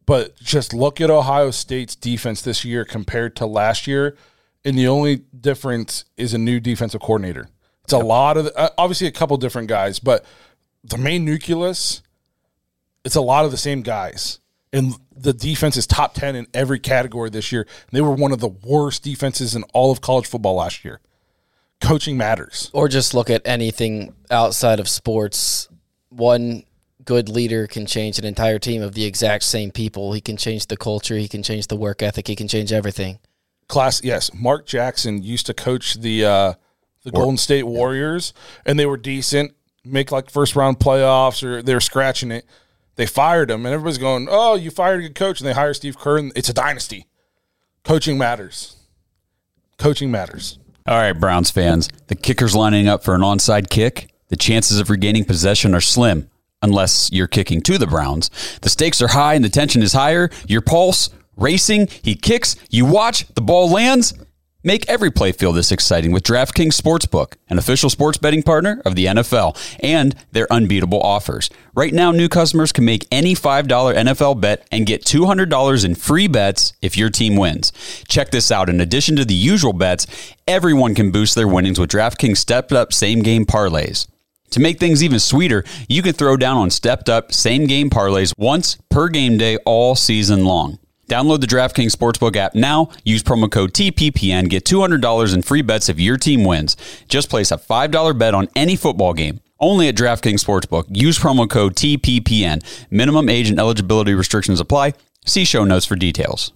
[0.05, 4.17] but just look at Ohio State's defense this year compared to last year,
[4.65, 7.49] and the only difference is a new defensive coordinator.
[7.83, 10.25] It's a lot of, uh, obviously, a couple different guys, but
[10.83, 12.01] the main nucleus,
[13.03, 14.39] it's a lot of the same guys.
[14.71, 17.65] And the defense is top 10 in every category this year.
[17.91, 21.01] They were one of the worst defenses in all of college football last year.
[21.81, 22.69] Coaching matters.
[22.73, 25.69] Or just look at anything outside of sports.
[26.09, 26.63] One
[27.05, 30.13] good leader can change an entire team of the exact same people.
[30.13, 33.19] He can change the culture, he can change the work ethic, he can change everything.
[33.67, 34.31] Class, yes.
[34.33, 36.53] Mark Jackson used to coach the uh,
[37.03, 38.33] the Golden State Warriors,
[38.65, 39.53] and they were decent,
[39.85, 42.45] make like first round playoffs, or they were scratching it.
[42.95, 45.73] They fired him, and everybody's going, "Oh, you fired a good coach," and they hire
[45.73, 47.05] Steve Kerr, and it's a dynasty.
[47.83, 48.75] Coaching matters.
[49.77, 50.59] Coaching matters.
[50.89, 51.87] All right, Browns fans.
[52.07, 54.09] The kicker's lining up for an onside kick.
[54.29, 56.31] The chances of regaining possession are slim
[56.63, 58.31] unless you're kicking to the Browns.
[58.61, 60.31] The stakes are high and the tension is higher.
[60.47, 61.89] Your pulse racing.
[62.01, 62.55] He kicks.
[62.71, 63.27] You watch.
[63.35, 64.15] The ball lands.
[64.61, 68.95] Make every play feel this exciting with DraftKings Sportsbook, an official sports betting partner of
[68.95, 71.49] the NFL, and their unbeatable offers.
[71.73, 76.27] Right now, new customers can make any $5 NFL bet and get $200 in free
[76.27, 77.71] bets if your team wins.
[78.09, 78.67] Check this out.
[78.67, 80.05] In addition to the usual bets,
[80.45, 84.07] everyone can boost their winnings with DraftKings stepped up same game parlays.
[84.49, 88.33] To make things even sweeter, you can throw down on stepped up same game parlays
[88.37, 90.79] once per game day all season long.
[91.09, 92.89] Download the DraftKings Sportsbook app now.
[93.03, 94.47] Use promo code TPPN.
[94.47, 96.77] Get $200 in free bets if your team wins.
[97.09, 99.41] Just place a $5 bet on any football game.
[99.59, 100.85] Only at DraftKings Sportsbook.
[100.89, 102.63] Use promo code TPPN.
[102.91, 104.93] Minimum age and eligibility restrictions apply.
[105.25, 106.53] See show notes for details.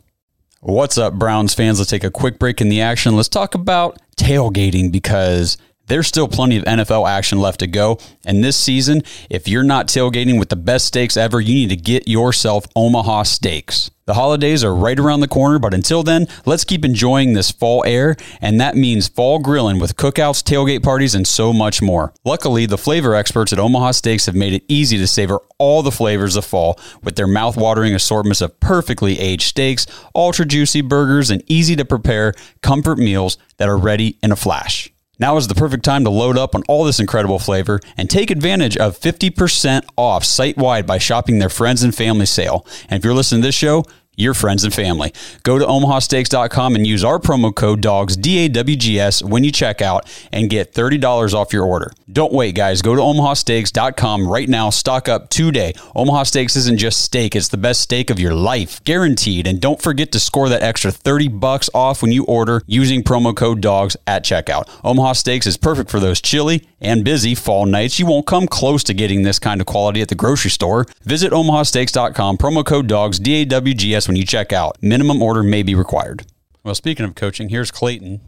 [0.62, 1.80] What's up, Browns fans?
[1.80, 3.16] Let's take a quick break in the action.
[3.16, 5.58] Let's talk about tailgating because
[5.88, 8.00] there's still plenty of NFL action left to go.
[8.26, 11.76] And this season, if you're not tailgating with the best steaks ever, you need to
[11.76, 13.92] get yourself Omaha Steaks.
[14.06, 17.86] The holidays are right around the corner, but until then, let's keep enjoying this fall
[17.86, 22.14] air, and that means fall grilling with cookouts, tailgate parties, and so much more.
[22.26, 25.92] Luckily, the flavor experts at Omaha Steaks have made it easy to savor all the
[25.92, 31.42] flavors of fall with their mouth-watering assortments of perfectly aged steaks, ultra juicy burgers, and
[31.48, 34.93] easy to prepare comfort meals that are ready in a flash.
[35.20, 38.32] Now is the perfect time to load up on all this incredible flavor and take
[38.32, 42.66] advantage of 50% off site wide by shopping their friends and family sale.
[42.90, 45.14] And if you're listening to this show, your friends and family.
[45.44, 49.44] Go to omahasteaks.com and use our promo code DAWGS, D A W G S, when
[49.44, 51.92] you check out and get $30 off your order.
[52.12, 52.82] Don't wait, guys.
[52.82, 54.70] Go to omahasteaks.com right now.
[54.70, 55.74] Stock up today.
[55.96, 59.48] Omaha Steaks isn't just steak, it's the best steak of your life, guaranteed.
[59.48, 63.36] And don't forget to score that extra 30 bucks off when you order using promo
[63.36, 64.70] code DAWGS at checkout.
[64.84, 67.98] Omaha Steaks is perfect for those chilly and busy fall nights.
[67.98, 70.86] You won't come close to getting this kind of quality at the grocery store.
[71.04, 74.78] Visit omahasteaks.com, promo code DAWGS, D A W G S when you check out.
[74.82, 76.26] Minimum order may be required.
[76.64, 78.22] Well, speaking of coaching, here's Clayton.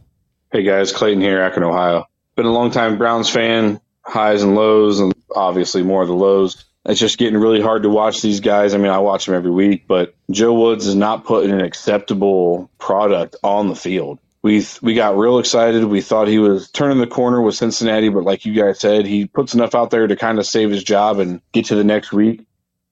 [0.51, 2.05] Hey guys, Clayton here, Akron, Ohio.
[2.35, 6.65] Been a long time Browns fan, highs and lows, and obviously more of the lows.
[6.85, 8.73] It's just getting really hard to watch these guys.
[8.73, 12.69] I mean, I watch them every week, but Joe Woods is not putting an acceptable
[12.77, 14.19] product on the field.
[14.43, 15.83] We we got real excited.
[15.85, 19.25] We thought he was turning the corner with Cincinnati, but like you guys said, he
[19.25, 22.13] puts enough out there to kind of save his job and get to the next
[22.13, 22.45] week.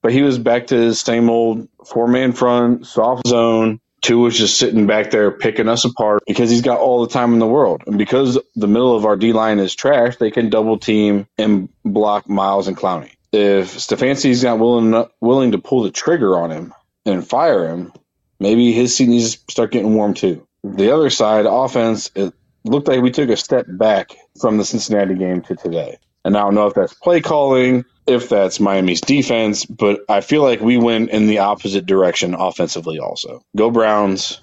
[0.04, 3.80] But he was back to his same old four man front, soft zone.
[4.02, 7.32] Two was just sitting back there picking us apart because he's got all the time
[7.32, 7.84] in the world.
[7.86, 11.70] And because the middle of our D line is trash, they can double team and
[11.86, 13.12] block Myles and Clowney.
[13.32, 16.74] If Stefanski's not willing willing to pull the trigger on him
[17.06, 17.90] and fire him,
[18.38, 20.46] maybe his seat needs to start getting warm too.
[20.64, 25.14] The other side, offense, it looked like we took a step back from the Cincinnati
[25.14, 25.96] game to today.
[26.26, 30.42] And I don't know if that's play calling, if that's Miami's defense, but I feel
[30.42, 33.42] like we went in the opposite direction offensively also.
[33.56, 34.40] Go Browns.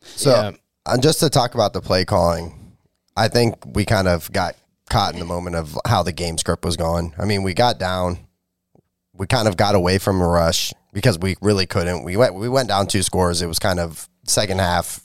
[0.00, 0.50] So, Yeah.
[0.86, 2.72] uh, just to talk about the play calling,
[3.16, 4.56] I think we kind of got
[4.90, 7.14] caught in the moment of how the game script was going.
[7.18, 8.18] I mean, we got down,
[9.14, 12.04] we kind of got away from a rush because we really couldn't.
[12.04, 13.40] We went we went down two scores.
[13.42, 15.00] It was kind of second half,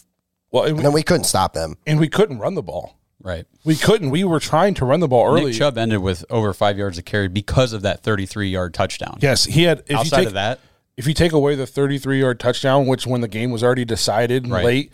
[0.51, 1.77] Well, and then we couldn't stop them.
[1.87, 2.98] and we couldn't run the ball.
[3.21, 3.45] Right.
[3.65, 4.11] We couldn't.
[4.11, 5.45] We were trying to run the ball early.
[5.51, 9.17] Nick Chubb ended with over five yards of carry because of that 33 yard touchdown.
[9.21, 9.83] Yes, he had.
[9.87, 10.59] If Outside you take, of that,
[10.95, 14.47] if you take away the 33 yard touchdown, which when the game was already decided
[14.47, 14.63] Right.
[14.63, 14.93] late,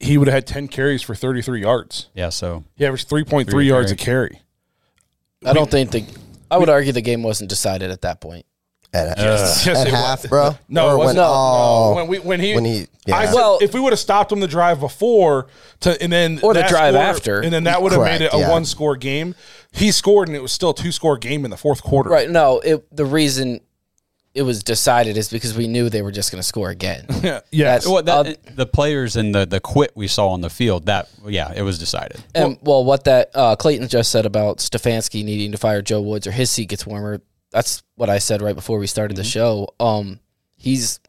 [0.00, 2.08] he would have had 10 carries for 33 yards.
[2.14, 2.28] yeah.
[2.28, 4.28] So He averaged 3.3 Three yards a carry.
[4.30, 4.42] carry.
[5.50, 6.04] I don't think the.
[6.50, 8.44] I would argue the game wasn't decided at that point.
[8.96, 10.30] At, Yes, at it half, was.
[10.30, 10.58] bro.
[10.68, 11.16] No, it Or wasn't.
[11.18, 13.16] when- No, oh, when we when he when he- yeah.
[13.16, 15.46] I Well- if we would have stopped him the drive before
[15.80, 17.40] to and then Or the drive score- after.
[17.40, 18.50] and then that would have made it a yeah.
[18.50, 19.34] one score game.
[19.72, 22.08] He scored and it was still a two score game in the fourth quarter.
[22.10, 22.30] Right.
[22.30, 23.60] No, it, the reason
[24.34, 27.06] it was decided is because we knew they were just going to score again.
[27.22, 27.40] Yeah.
[27.50, 27.84] Yes.
[27.84, 30.86] That's- well, that, Uh, the players and the the quit we saw on the field.
[30.86, 32.22] That yeah, it was decided.
[32.34, 36.26] And well, what that uh, Clayton just said about Stefanski needing to fire Joe Woods
[36.26, 37.20] or his seat gets warmer.
[37.56, 39.68] That's what I said right before we started the show.
[39.80, 40.20] Um,
[40.56, 41.00] he's.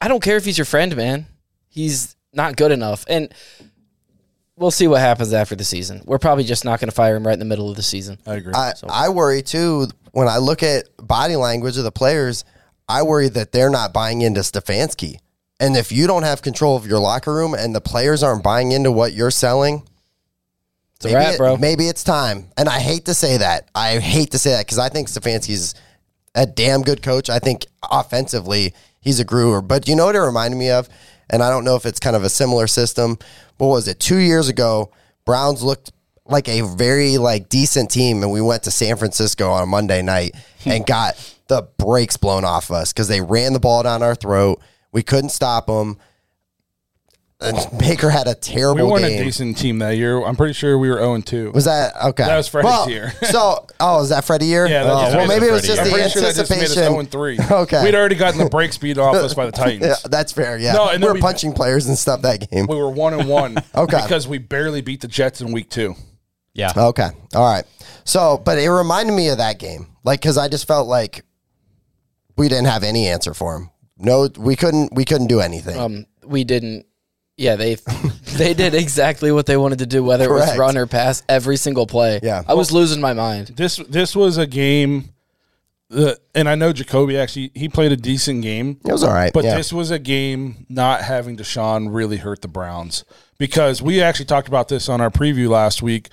[0.00, 1.26] I don't care if he's your friend, man.
[1.68, 3.32] He's not good enough, and
[4.56, 6.02] we'll see what happens after the season.
[6.04, 8.18] We're probably just not going to fire him right in the middle of the season.
[8.26, 8.54] I agree.
[8.56, 12.44] I, I worry too when I look at body language of the players.
[12.88, 15.20] I worry that they're not buying into Stefanski.
[15.60, 18.72] And if you don't have control of your locker room and the players aren't buying
[18.72, 19.86] into what you're selling,
[20.96, 21.56] It's a maybe, it- bro.
[21.56, 22.48] maybe it's time.
[22.56, 23.68] And I hate to say that.
[23.74, 25.74] I hate to say that because I think Stefanski's
[26.34, 27.30] a damn good coach.
[27.30, 29.62] I think offensively he's a grower.
[29.62, 30.88] But you know what it reminded me of?
[31.30, 33.18] And I don't know if it's kind of a similar system.
[33.58, 33.98] What was it?
[33.98, 34.92] Two years ago,
[35.24, 35.92] Browns looked
[36.24, 40.02] like a very like decent team, and we went to San Francisco on a Monday
[40.02, 40.70] night hmm.
[40.70, 41.14] and got
[41.48, 44.60] the brakes blown off us because they ran the ball down our throat.
[44.92, 45.98] We couldn't stop them.
[47.38, 48.86] And Baker had a terrible.
[48.86, 49.20] We weren't game.
[49.20, 50.24] a decent team that year.
[50.24, 51.50] I'm pretty sure we were 0 2.
[51.52, 52.24] Was that okay?
[52.24, 53.12] That was Freddie's well, year.
[53.22, 54.66] so, oh, is that Freddie year?
[54.66, 56.62] Yeah, oh, that's well, maybe it was just I'm the pretty sure that just made
[56.62, 57.08] us anticipation.
[57.10, 57.38] 0 3.
[57.66, 57.84] Okay.
[57.84, 59.84] We'd already gotten the break speed off us by the Titans.
[59.84, 60.56] yeah, that's fair.
[60.58, 62.66] Yeah, No, and we were we- punching players and stuff that game.
[62.68, 64.00] We were 1 and 1 Okay.
[64.02, 65.94] because we barely beat the Jets in week two.
[66.54, 66.72] Yeah.
[66.74, 67.64] Okay, all right.
[68.04, 71.22] So, but it reminded me of that game, like because I just felt like
[72.38, 73.70] we didn't have any answer for him.
[73.98, 74.94] No, we couldn't.
[74.94, 75.78] We couldn't do anything.
[75.78, 76.86] Um, we didn't.
[77.36, 77.74] Yeah, they
[78.36, 80.52] they did exactly what they wanted to do, whether it Correct.
[80.52, 82.20] was run or pass, every single play.
[82.22, 82.42] Yeah.
[82.46, 83.48] I was losing my mind.
[83.48, 85.10] This this was a game
[85.90, 88.80] that, and I know Jacoby actually he played a decent game.
[88.84, 89.32] it was all right.
[89.32, 89.56] But yeah.
[89.56, 93.04] this was a game not having Deshaun really hurt the Browns
[93.38, 96.08] because we actually talked about this on our preview last week.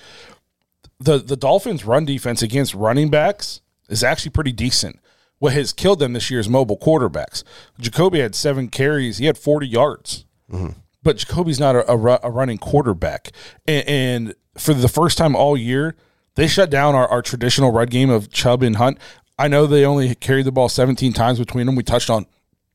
[1.00, 5.00] The the Dolphins' run defense against running backs is actually pretty decent.
[5.38, 7.42] What has killed them this year is mobile quarterbacks.
[7.78, 10.26] Jacoby had seven carries; he had forty yards.
[10.50, 10.78] Mm-hmm.
[11.04, 13.30] But Jacoby's not a, a, a running quarterback,
[13.66, 15.94] and, and for the first time all year,
[16.34, 18.98] they shut down our, our traditional run game of Chubb and Hunt.
[19.38, 21.76] I know they only carried the ball 17 times between them.
[21.76, 22.26] We touched on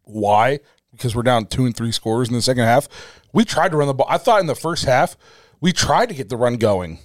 [0.04, 0.60] why
[0.92, 2.88] because we're down two and three scores in the second half.
[3.34, 4.08] We tried to run the ball.
[4.10, 5.18] I thought in the first half
[5.62, 7.00] we tried to get the run going,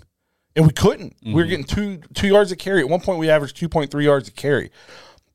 [0.57, 1.17] and we couldn't.
[1.25, 1.51] We were mm-hmm.
[1.51, 2.81] getting two two yards a carry.
[2.81, 4.71] At one point, we averaged two point three yards a carry.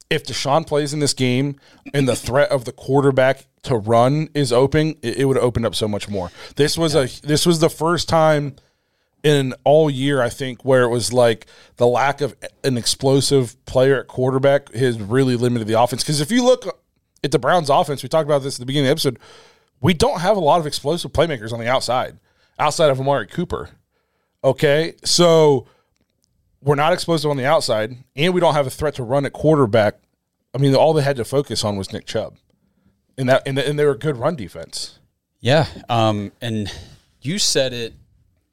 [0.10, 1.58] If Deshaun plays in this game
[1.94, 5.76] and the threat of the quarterback to run is open, it, it would opened up
[5.76, 6.32] so much more.
[6.56, 8.56] This was a this was the first time
[9.24, 11.46] in all year, I think, where it was like
[11.76, 16.04] the lack of an explosive player at quarterback has really limited the offense.
[16.04, 16.82] Because if you look
[17.24, 19.20] at the Browns' offense, we talked about this at the beginning of the episode,
[19.82, 22.18] we don't have a lot of explosive playmakers on the outside,
[22.58, 23.70] outside of Amari Cooper.
[24.44, 25.68] Okay, so
[26.62, 29.34] we're not explosive on the outside, and we don't have a threat to run at
[29.34, 29.96] quarterback.
[30.54, 32.38] I mean, all they had to focus on was Nick Chubb,
[33.18, 35.00] and that and, and they were a good run defense.
[35.42, 35.68] Yeah.
[35.88, 36.72] Um, and
[37.22, 37.94] you said it,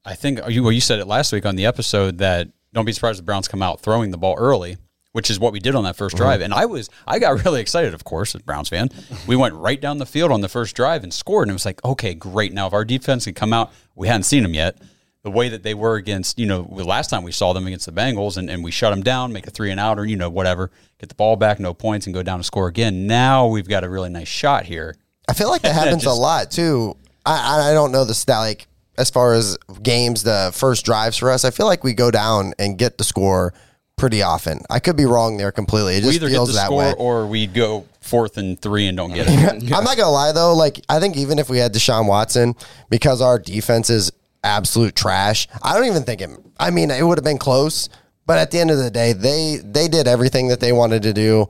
[0.05, 2.93] I think, you, well, you said it last week on the episode that don't be
[2.93, 4.77] surprised if the Browns come out throwing the ball early,
[5.13, 6.41] which is what we did on that 1st drive.
[6.41, 8.91] And I was, I got really excited, of course, as a Browns fan.
[9.27, 11.49] We went right down the field on the first drive and scored.
[11.49, 12.53] And it was like, okay, great.
[12.53, 14.79] Now, if our defense could come out, we hadn't seen them yet.
[15.27, 17.87] The way that they were against, you know, the last time we saw them against
[17.87, 20.15] the Bengals and, and we shut them down, make a three and out or, you
[20.15, 23.09] know, whatever, get the ball back, no points, and go down and score again.
[23.09, 24.95] Now we've got a really nice shot here.
[25.29, 26.97] I feel like that happens a lot too.
[27.25, 31.31] I I don't know the stat like as far as games, the first drives for
[31.31, 31.45] us.
[31.45, 33.53] I feel like we go down and get the score
[33.97, 34.61] pretty often.
[34.71, 35.95] I could be wrong there completely.
[35.95, 36.95] It we just either get the that score way.
[36.97, 39.73] or we go fourth and three and don't get it.
[39.73, 40.55] I'm not gonna lie though.
[40.55, 42.55] Like I think even if we had Deshaun Watson,
[42.91, 44.13] because our defense is
[44.47, 46.31] absolute trash, I don't even think it.
[46.59, 47.89] I mean, it would have been close.
[48.27, 51.13] But at the end of the day, they they did everything that they wanted to
[51.13, 51.47] do.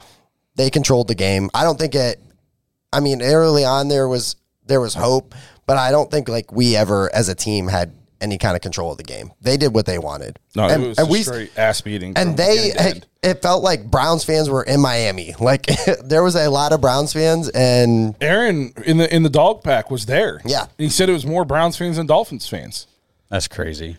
[0.57, 1.51] They controlled the game.
[1.55, 2.21] I don't think it.
[2.93, 6.77] I mean, early on there was there was hope, but I don't think like we
[6.77, 9.31] ever as a team had any kind of control of the game.
[9.40, 10.38] They did what they wanted.
[10.55, 12.12] No, and, it was and a we straight ass beating.
[12.16, 15.35] and they beginning it felt like Browns fans were in Miami.
[15.40, 15.66] Like
[16.05, 19.90] there was a lot of Browns fans and Aaron in the in the Dawg Pack
[19.90, 20.40] was there.
[20.44, 20.66] Yeah.
[20.79, 22.87] he said it was more Browns fans than Dolphins fans.
[23.29, 23.96] That's crazy.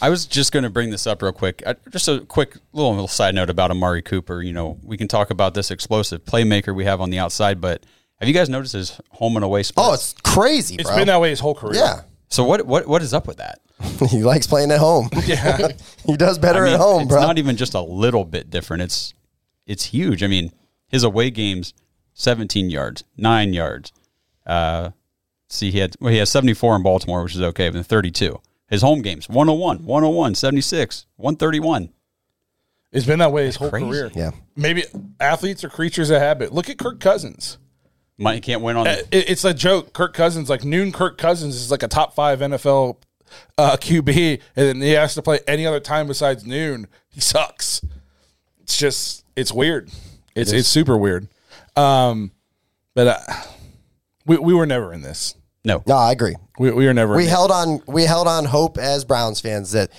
[0.00, 1.62] I was just going to bring this up real quick.
[1.64, 4.42] Uh, Just a quick little, little side note about Amari Cooper.
[4.42, 7.84] You know, we can talk about this explosive playmaker we have on the outside, but
[8.18, 9.86] have you guys noticed his home and away split?
[9.86, 10.96] oh, it's crazy, It's bro.
[10.96, 11.76] been that way his whole career.
[11.76, 12.00] yeah.
[12.32, 12.66] So what?
[12.66, 12.86] What?
[12.86, 13.60] What is up with that?
[14.10, 15.10] he likes playing at home.
[15.26, 15.68] yeah.
[16.06, 17.20] he does better I mean, at home, it's bro.
[17.20, 18.82] not even just a little bit different.
[18.82, 19.12] It's
[19.66, 20.22] it's huge.
[20.22, 20.50] I mean,
[20.88, 21.74] his away games,
[22.14, 23.92] seventeen yards, nine yards.
[24.46, 24.90] Uh,
[25.48, 27.84] see, he had well, he has seventy four in Baltimore, which is okay, but then
[27.84, 28.40] thirty two.
[28.68, 31.90] His home games, 101, 101, 76, 131.
[32.90, 33.86] It's been that way his whole crazy.
[33.86, 34.10] career.
[34.14, 34.30] Yeah.
[34.56, 34.84] Maybe
[35.20, 36.54] athletes are creatures of habit.
[36.54, 37.58] Look at Kirk Cousins.
[38.22, 39.92] Mike can't win on Uh, it- It's a joke.
[39.92, 42.96] Kirk Cousins, like noon Kirk Cousins, is like a top five NFL
[43.58, 46.86] uh, QB, and then he has to play any other time besides noon.
[47.08, 47.82] He sucks.
[48.60, 49.90] It's just, it's weird.
[50.34, 51.28] It's it's super weird.
[51.76, 52.30] Um,
[52.94, 53.18] but uh,
[54.26, 55.34] we we were never in this.
[55.64, 55.82] no.
[55.86, 56.36] No, I agree.
[56.58, 57.14] We we were never.
[57.16, 59.90] We in held on we held on hope as Browns fans that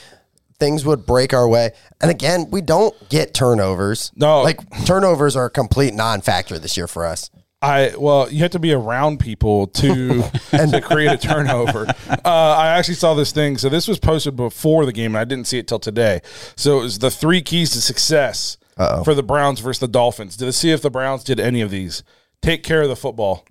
[0.59, 1.71] things would break our way.
[2.01, 4.11] And again, we don't get turnovers.
[4.15, 4.41] No.
[4.43, 7.29] Like turnovers are a complete non-factor this year for us.
[7.63, 10.21] I well, you have to be around people to
[10.51, 11.87] to create a turnover.
[12.09, 13.57] Uh, I actually saw this thing.
[13.57, 16.21] So this was posted before the game, and I didn't see it till today.
[16.57, 18.57] So it was the three keys to success
[19.05, 20.35] for the Browns versus the Dolphins.
[20.35, 22.03] Did see if the Browns did any of these?
[22.41, 23.45] Take care of the football.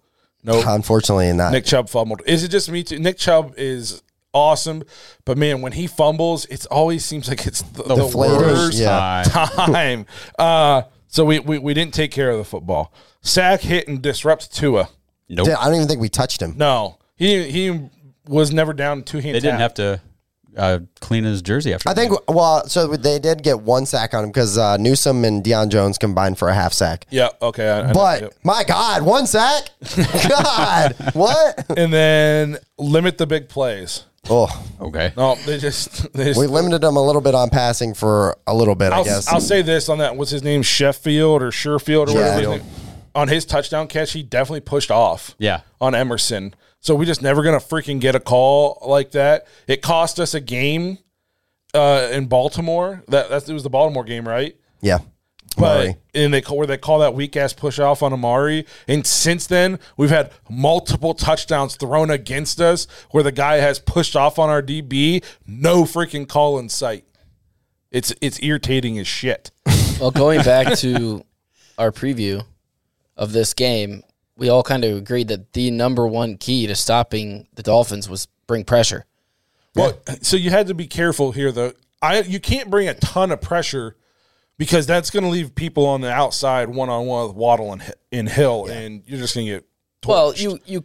[0.45, 1.53] No, Unfortunately not.
[1.53, 2.21] Nick Chubb fumbled.
[2.27, 2.99] Is it just me too?
[2.99, 4.03] Nick Chubb is
[4.35, 4.83] awesome,
[5.25, 9.23] but man, when he fumbles, it always seems like it's the, the Deflated, worst yeah.
[9.27, 10.07] time.
[10.39, 12.93] Uh, so we, we we didn't take care of the football.
[13.23, 14.89] Sack hit and disrupt Tua.
[15.29, 15.49] Nope.
[15.59, 16.55] I don't even think we touched him.
[16.57, 17.89] No, He he
[18.27, 19.35] was never down two hand.
[19.35, 20.01] They didn't have to
[20.57, 21.89] uh, clean his jersey after.
[21.89, 25.43] I think well, so they did get one sack on him because uh, Newsome and
[25.43, 27.07] Deion Jones combined for a half sack.
[27.11, 27.31] Yeah.
[27.41, 27.69] Okay.
[27.69, 28.33] I, I know, But yep.
[28.45, 29.71] my God, one sack!
[30.29, 31.65] God, what?
[31.77, 34.05] and then limit the big plays.
[34.31, 34.47] Oh,
[34.81, 35.13] okay.
[35.17, 36.39] No, they just they just.
[36.41, 39.27] we limited them a little bit on passing for a little bit, I I'll, guess.
[39.29, 40.17] I'll say this on that.
[40.17, 40.63] What's his name?
[40.63, 42.39] Sheffield or Sherfield or whatever.
[42.41, 42.57] his Yeah.
[42.57, 42.67] name-
[43.15, 45.35] On his touchdown catch, he definitely pushed off.
[45.39, 45.61] Yeah.
[45.81, 49.47] On Emerson, so we just never gonna freaking get a call like that.
[49.67, 50.99] It cost us a game
[51.75, 53.03] uh, in Baltimore.
[53.09, 54.57] That that's it was the Baltimore game, right?
[54.81, 54.99] yeah,
[55.57, 55.97] But Amari.
[56.15, 58.65] and they call where they call that weak ass push off on Amari.
[58.89, 64.17] And since then, we've had multiple touchdowns thrown against us where the guy has pushed
[64.17, 65.23] off on our DB.
[65.47, 67.05] No freaking call in sight.
[67.91, 69.51] It's it's irritating as shit.
[70.01, 71.25] Well, going back to
[71.79, 72.43] our preview
[73.23, 74.03] of this game,
[74.37, 78.27] we all kind of agreed that the number one key to stopping the Dolphins was
[78.49, 79.05] bring pressure.
[79.77, 81.73] Well, so you had to be careful here, though.
[82.03, 83.97] I you can't bring a ton of pressure
[84.59, 87.83] because that's going to leave people on the outside one on one with Waddle and,
[87.83, 89.65] Hi- and Hill, and you're just going to get.
[90.05, 90.85] Well, you you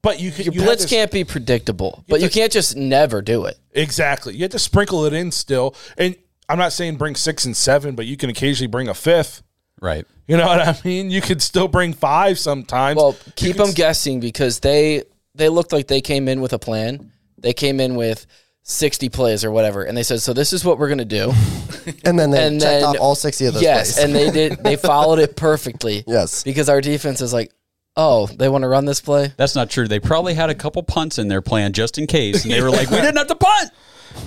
[0.00, 3.20] but you can your you blitz to- can't be predictable, but you can't just never
[3.20, 3.58] do it.
[3.72, 4.34] Exactly.
[4.36, 5.74] You have to sprinkle it in still.
[5.98, 6.14] And
[6.48, 9.42] I'm not saying bring six and seven, but you can occasionally bring a fifth.
[9.80, 10.06] Right.
[10.26, 11.10] You know what I mean?
[11.10, 12.96] You could still bring five sometimes.
[12.96, 15.02] Well, keep them guessing because they
[15.34, 17.12] they looked like they came in with a plan.
[17.38, 18.26] They came in with
[18.62, 21.30] 60 plays or whatever, and they said, "So this is what we're gonna do."
[22.04, 23.62] and then they and checked then- off all sixty of those.
[23.62, 24.04] yes, plays.
[24.04, 24.58] and they did.
[24.64, 26.04] They followed it perfectly.
[26.06, 26.42] Yes.
[26.42, 27.52] because our defense is like,
[27.94, 29.86] "Oh, they want to run this play." That's not true.
[29.88, 32.70] They probably had a couple punts in their plan just in case, and they were
[32.70, 33.70] like, "We didn't have to punt."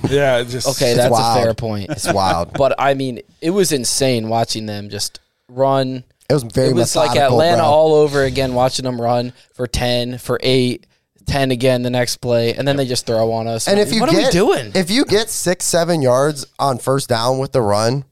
[0.11, 1.39] yeah, just Okay, that's wild.
[1.39, 1.89] a fair point.
[1.89, 2.53] it's wild.
[2.53, 5.19] But I mean, it was insane watching them just
[5.49, 6.03] run.
[6.29, 7.65] It was very it was like Atlanta bro.
[7.65, 10.85] all over again, watching them run for 10, for 8,
[11.25, 13.67] 10 again the next play, and then they just throw on us.
[13.67, 14.71] And if you what get, are we doing?
[14.75, 18.05] If you get six, seven yards on first down with the run,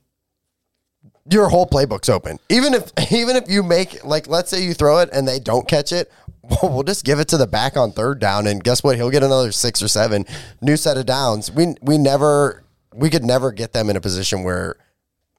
[1.29, 2.39] your whole playbook's open.
[2.49, 5.67] Even if even if you make like let's say you throw it and they don't
[5.67, 6.11] catch it,
[6.41, 8.95] well, we'll just give it to the back on third down and guess what?
[8.95, 10.25] He'll get another six or seven
[10.61, 11.51] new set of downs.
[11.51, 12.63] We we never
[12.93, 14.75] we could never get them in a position where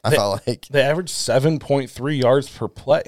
[0.06, 3.02] I felt like they averaged 7.3 yards per play.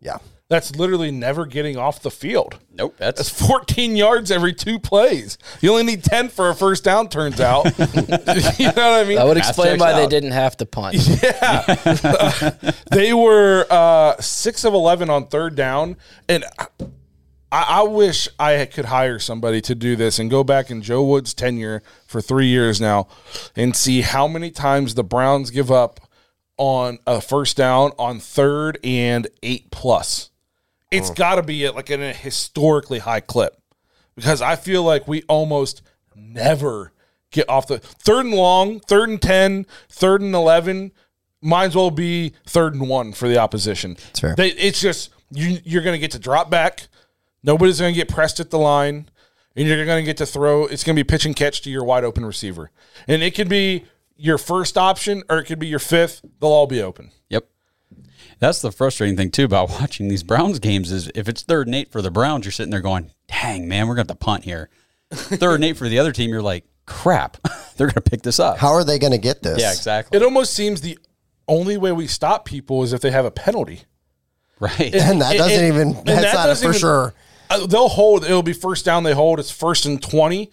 [0.00, 0.18] yeah.
[0.48, 2.60] That's literally never getting off the field.
[2.72, 2.94] Nope.
[2.98, 5.38] That's That's 14 yards every two plays.
[5.60, 7.64] You only need 10 for a first down, turns out.
[7.78, 9.16] you know what I mean?
[9.16, 10.96] that would explain checks why they didn't have to punt.
[11.20, 12.50] Yeah,
[12.92, 15.96] they were uh, six of eleven on third down,
[16.28, 16.44] and
[17.50, 21.02] I, I wish I could hire somebody to do this and go back in Joe
[21.04, 23.08] Woods' tenure for three years now,
[23.56, 26.00] and see how many times the Browns give up
[26.58, 30.30] on a first down on third and eight plus.
[30.90, 31.16] It's mm.
[31.16, 33.60] got to be at like in a historically high clip
[34.14, 35.82] because I feel like we almost
[36.14, 36.92] never
[37.30, 40.92] get off the third and long, third and 10, third and 11.
[41.42, 43.94] Might as well be third and one for the opposition.
[43.94, 44.34] That's fair.
[44.34, 46.88] They, it's just you, you're going to get to drop back.
[47.42, 49.08] Nobody's going to get pressed at the line,
[49.54, 50.66] and you're going to get to throw.
[50.66, 52.70] It's going to be pitch and catch to your wide open receiver,
[53.06, 53.84] and it could be
[54.16, 56.22] your first option or it could be your fifth.
[56.40, 57.10] They'll all be open.
[57.28, 57.46] Yep.
[58.38, 61.74] That's the frustrating thing too about watching these Browns games is if it's third and
[61.74, 64.24] eight for the Browns, you're sitting there going, "Dang, man, we're going to have to
[64.24, 64.68] punt here."
[65.12, 67.36] third and eight for the other team, you're like, "Crap,
[67.76, 69.60] they're going to pick this up." How are they going to get this?
[69.60, 70.16] yeah, exactly.
[70.16, 70.98] It almost seems the
[71.48, 73.82] only way we stop people is if they have a penalty.
[74.60, 74.94] right.
[74.94, 77.14] And that It- doesn't it- even that's that not a for even- sure.
[77.48, 78.24] Uh, they'll hold.
[78.24, 79.04] It'll be first down.
[79.04, 79.38] They hold.
[79.38, 80.50] It's first and twenty.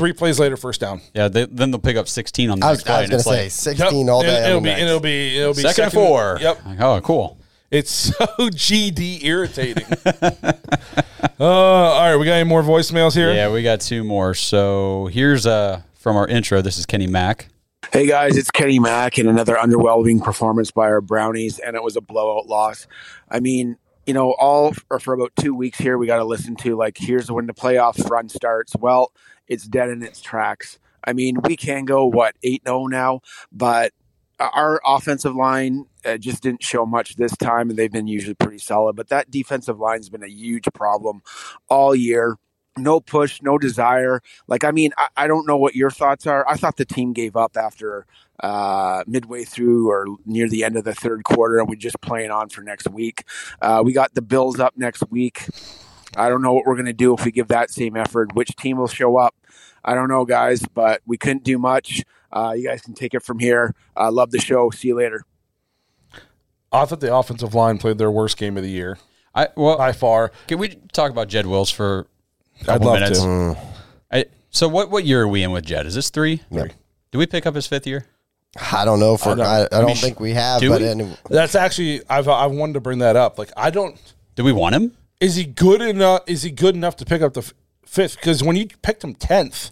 [0.00, 1.02] Three plays later, first down.
[1.12, 2.94] yeah, they, then they'll pick up 16 on the I next was, play.
[2.94, 4.28] I was and going to say like, 16 all day.
[4.28, 4.70] And it'll on the be.
[4.70, 4.82] next.
[4.82, 5.38] It'll be.
[5.38, 6.38] It'll be second, and four.
[6.40, 6.64] Yep.
[6.64, 7.38] Like, oh, cool.
[7.70, 9.84] It's so GD irritating.
[11.38, 13.30] uh, all right, we got any more voicemails here?
[13.30, 14.32] Yeah, we got two more.
[14.32, 16.62] So here's uh from our intro.
[16.62, 17.48] This is Kenny Mack.
[17.92, 21.96] Hey guys, it's Kenny Mack and another underwhelming performance by our Brownies, and it was
[21.96, 22.86] a blowout loss.
[23.28, 23.76] I mean,
[24.10, 26.98] you know, all or for about two weeks here, we got to listen to like,
[26.98, 28.74] here's when the playoffs run starts.
[28.74, 29.12] Well,
[29.46, 30.80] it's dead in its tracks.
[31.04, 33.20] I mean, we can go what eight zero now,
[33.52, 33.92] but
[34.40, 38.58] our offensive line uh, just didn't show much this time, and they've been usually pretty
[38.58, 38.96] solid.
[38.96, 41.22] But that defensive line's been a huge problem
[41.68, 42.36] all year.
[42.76, 44.22] No push, no desire.
[44.46, 46.48] Like, I mean, I, I don't know what your thoughts are.
[46.48, 48.06] I thought the team gave up after
[48.40, 52.30] uh, midway through or near the end of the third quarter, and we're just playing
[52.30, 53.24] on for next week.
[53.60, 55.46] Uh, we got the Bills up next week.
[56.16, 58.34] I don't know what we're going to do if we give that same effort.
[58.34, 59.34] Which team will show up?
[59.84, 62.02] I don't know, guys, but we couldn't do much.
[62.32, 63.74] Uh, you guys can take it from here.
[63.96, 64.70] Uh, love the show.
[64.70, 65.24] See you later.
[66.72, 68.96] I thought the offensive line played their worst game of the year
[69.34, 70.32] I well, by far.
[70.46, 72.06] can we talk about Jed Wills for
[72.68, 73.12] I'd love to.
[73.14, 73.58] Mm.
[74.12, 75.86] I, so what what year are we in with Jed?
[75.86, 76.42] Is this three?
[76.50, 76.72] Yep.
[77.12, 78.06] Do we pick up his fifth year?
[78.72, 80.70] I don't know if I don't- I, I, I don't mean, think we have, do
[80.70, 80.88] but we?
[80.88, 83.38] any, That's actually I've I wanted to bring that up.
[83.38, 83.96] Like I don't
[84.34, 84.96] Do we want him?
[85.20, 87.52] is he good enough is he good enough to pick up the f-
[87.86, 89.70] fifth because when you picked him 10th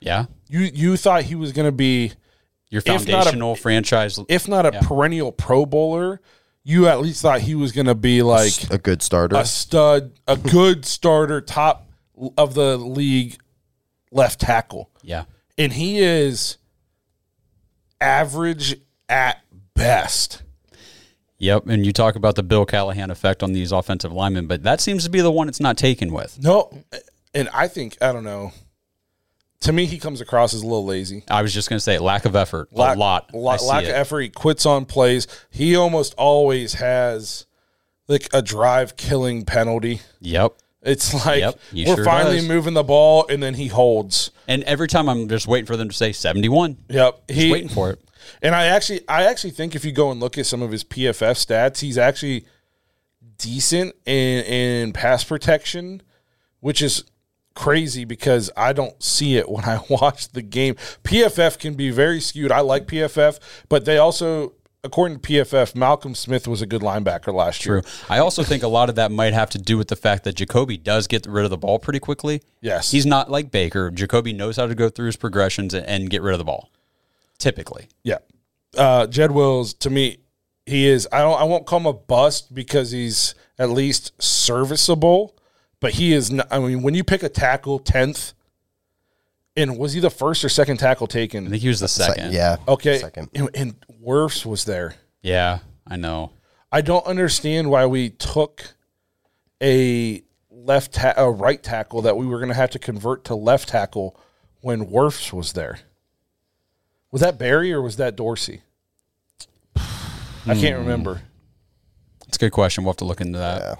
[0.00, 0.26] Yeah.
[0.48, 2.12] you you thought he was going to be
[2.70, 4.18] Your If a- foundational franchise.
[4.28, 4.80] if not a Yeah.
[4.82, 6.20] perennial pro bowler
[6.62, 9.36] you at least thought he was going to be like a good starter.
[9.36, 11.88] a stud a good starter top
[12.38, 13.36] of the league
[14.10, 15.24] left tackle Yeah.
[15.58, 16.58] and he is
[18.00, 18.76] average
[19.08, 19.42] at
[19.74, 20.42] best
[21.38, 21.66] Yep.
[21.66, 25.04] And you talk about the Bill Callahan effect on these offensive linemen, but that seems
[25.04, 26.38] to be the one it's not taken with.
[26.42, 26.70] no
[27.34, 28.52] and i think i don't know
[29.60, 31.98] to me he comes across as a little lazy I was just going to say
[31.98, 32.68] lack of effort.
[32.72, 33.30] lack, a lot.
[33.34, 33.88] I la- see lack it.
[33.90, 34.20] of effort.
[34.20, 35.26] He quits on plays.
[35.50, 37.46] He almost always has
[38.08, 40.00] like a drive killing penalty.
[40.20, 40.54] Yep.
[40.84, 42.48] It's like Yep, we're sure finally does.
[42.48, 44.30] moving the ball, and then he holds.
[44.46, 46.76] And every time I'm just waiting for them to say 71.
[46.88, 48.00] Yep, Just he waiting for it.
[48.42, 50.84] And I actually, I actually think if you go and look at some of his
[50.84, 52.44] PFF stats, he's actually
[53.38, 56.02] decent in in pass protection,
[56.60, 57.04] which is
[57.54, 60.74] crazy because I don't see it when I watch the game.
[61.04, 62.52] PFF can be very skewed.
[62.52, 64.54] I like PFF, but they also,
[64.84, 67.80] according to PFF, Malcolm Smith was a good linebacker last year.
[67.80, 67.90] True.
[68.08, 70.34] I also think a lot of that might have to do with the fact that
[70.34, 72.42] Jacoby does get rid of the ball pretty quickly.
[72.60, 72.90] Yes.
[72.90, 73.90] He's not like Baker.
[73.90, 76.70] Jacoby knows how to go through his progressions and, get rid of the ball.
[77.38, 77.88] Typically.
[78.04, 78.18] Yeah.
[78.76, 80.18] Uh, Jed Wills, to me,
[80.66, 81.08] he is.
[81.10, 81.40] I don't.
[81.40, 85.36] I won't call him a bust because he's at least serviceable,
[85.80, 86.30] but he is.
[86.30, 88.34] Not, I mean, when you pick a tackle tenth,
[89.56, 91.46] and was he the first or second tackle taken?
[91.46, 92.32] I think he was the Se- second.
[92.32, 92.56] yeah.
[92.66, 93.30] Okay, Second.
[93.34, 94.96] and, and Wirfs was there.
[95.22, 96.32] Yeah, I know.
[96.72, 98.74] I don't understand why we took
[99.62, 103.34] a left ta- a right tackle that we were going to have to convert to
[103.34, 104.18] left tackle
[104.60, 105.80] when Wirfs was there.
[107.10, 108.62] Was that Berry or was that Dorsey?
[109.76, 110.82] I can't hmm.
[110.82, 111.22] remember.
[112.26, 112.84] It's a good question.
[112.84, 113.60] We'll have to look into that.
[113.60, 113.72] Yeah.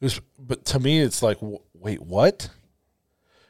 [0.00, 2.48] It was, but to me, it's like, w- wait, what?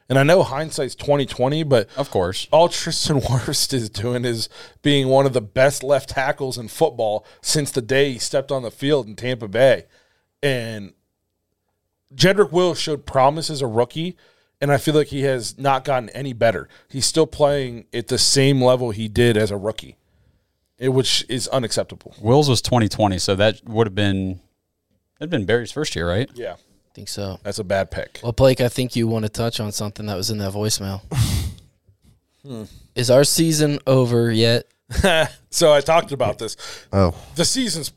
[0.09, 2.47] And I know hindsight's twenty twenty, but Of course.
[2.51, 4.47] all Tristan Wirfs is doing is
[4.81, 8.63] being one of the best left tackles in football since the day he stepped on
[8.63, 9.85] the field in Tampa Bay.
[10.41, 10.93] And
[12.15, 14.15] Jedrick Wills showed promise as a rookie,
[14.61, 16.69] and I feel like he has not gotten any better.
[16.89, 19.97] He's still playing at the same level he did as a rookie,
[20.77, 22.15] it, which is unacceptable.
[22.21, 24.39] Wills was 2020, so that would have been
[25.19, 26.29] it'd been Berry's first year, right?
[26.33, 26.55] Yeah,
[26.97, 27.39] think so.
[27.43, 28.19] that's a bad pick.
[28.23, 31.01] Well, Blake, I think you want to touch on something that was in that voicemail.
[32.45, 32.63] Hmm.
[32.95, 34.67] Is our season over yet?
[35.49, 36.55] so I talked about this.
[36.93, 37.91] Oh, the season's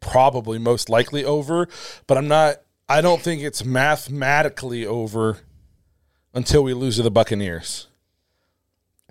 [0.00, 1.66] probably most likely over,
[2.06, 2.56] but I'm not.
[2.90, 5.38] I don't think it's mathematically over
[6.34, 7.86] until we lose to the Buccaneers.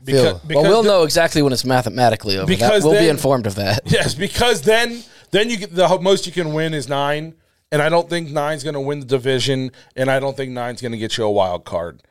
[0.06, 0.40] Phil.
[0.48, 2.46] well, we'll the- know exactly when it's mathematically over.
[2.46, 3.82] That- Because we'll be informed of that.
[3.92, 5.02] Yes, because then
[5.32, 7.34] then you get the most you can win is nine,
[7.72, 10.82] and I don't think nine's going to win the division, and I don't think nine's
[10.82, 12.02] going to get you a wild card.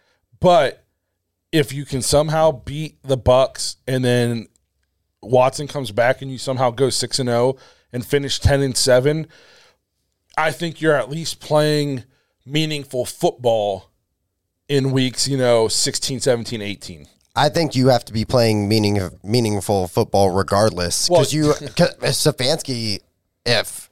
[0.41, 0.85] But
[1.53, 4.49] if you can somehow beat the Bucks, and then
[5.23, 7.57] Watson comes back, and you somehow go six and zero
[7.93, 9.27] and finish ten and seven,
[10.37, 12.05] I think you're at least playing
[12.47, 13.91] meaningful football
[14.69, 17.07] in weeks, you know, 16, 17, 18.
[17.35, 21.95] I think you have to be playing meaning meaningful football regardless because Well- you cause
[22.17, 23.01] Stefanski.
[23.47, 23.88] If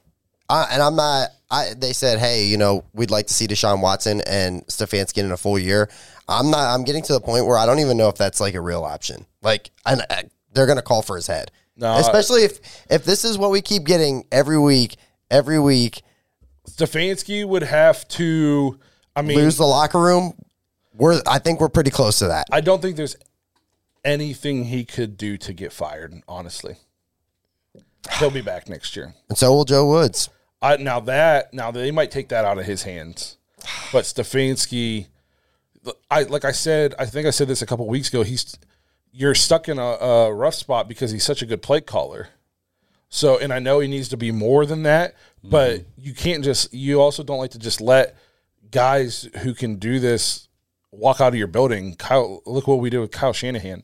[0.49, 4.21] And I'm not, I they said, hey, you know, we'd like to see Deshaun Watson
[4.21, 5.89] and Stefanski in a full year.
[6.27, 6.73] I'm not.
[6.73, 8.83] I'm getting to the point where I don't even know if that's like a real
[8.83, 9.25] option.
[9.41, 10.23] Like, and uh,
[10.53, 13.85] they're gonna call for his head, No, especially if if this is what we keep
[13.85, 14.97] getting every week,
[15.31, 16.01] every week.
[16.69, 18.77] Stefanski would have to,
[19.15, 20.33] I mean, lose the locker room.
[20.93, 22.47] We're I think we're pretty close to that.
[22.51, 23.15] I don't think there's
[24.03, 26.13] anything he could do to get fired.
[26.27, 26.75] Honestly,
[28.19, 29.13] he'll be back next year.
[29.29, 30.29] And so will Joe Woods.
[30.61, 33.37] I, now that now they might take that out of his hands,
[33.91, 35.07] but Stefanski,
[36.09, 38.23] I like I said, I think I said this a couple weeks ago.
[38.23, 38.57] He's
[39.11, 42.29] you're stuck in a, a rough spot because he's such a good play caller.
[43.09, 45.49] So, and I know he needs to be more than that, mm-hmm.
[45.49, 46.73] but you can't just.
[46.73, 48.15] You also don't like to just let
[48.69, 50.49] guys who can do this
[50.91, 51.95] walk out of your building.
[51.95, 53.83] Kyle, look what we did with Kyle Shanahan.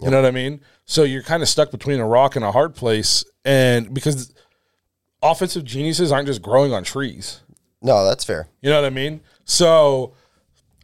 [0.00, 0.60] You know what I mean?
[0.84, 4.32] So you're kind of stuck between a rock and a hard place, and because
[5.30, 7.40] offensive geniuses aren't just growing on trees.
[7.82, 8.48] No, that's fair.
[8.60, 9.20] You know what I mean?
[9.44, 10.14] So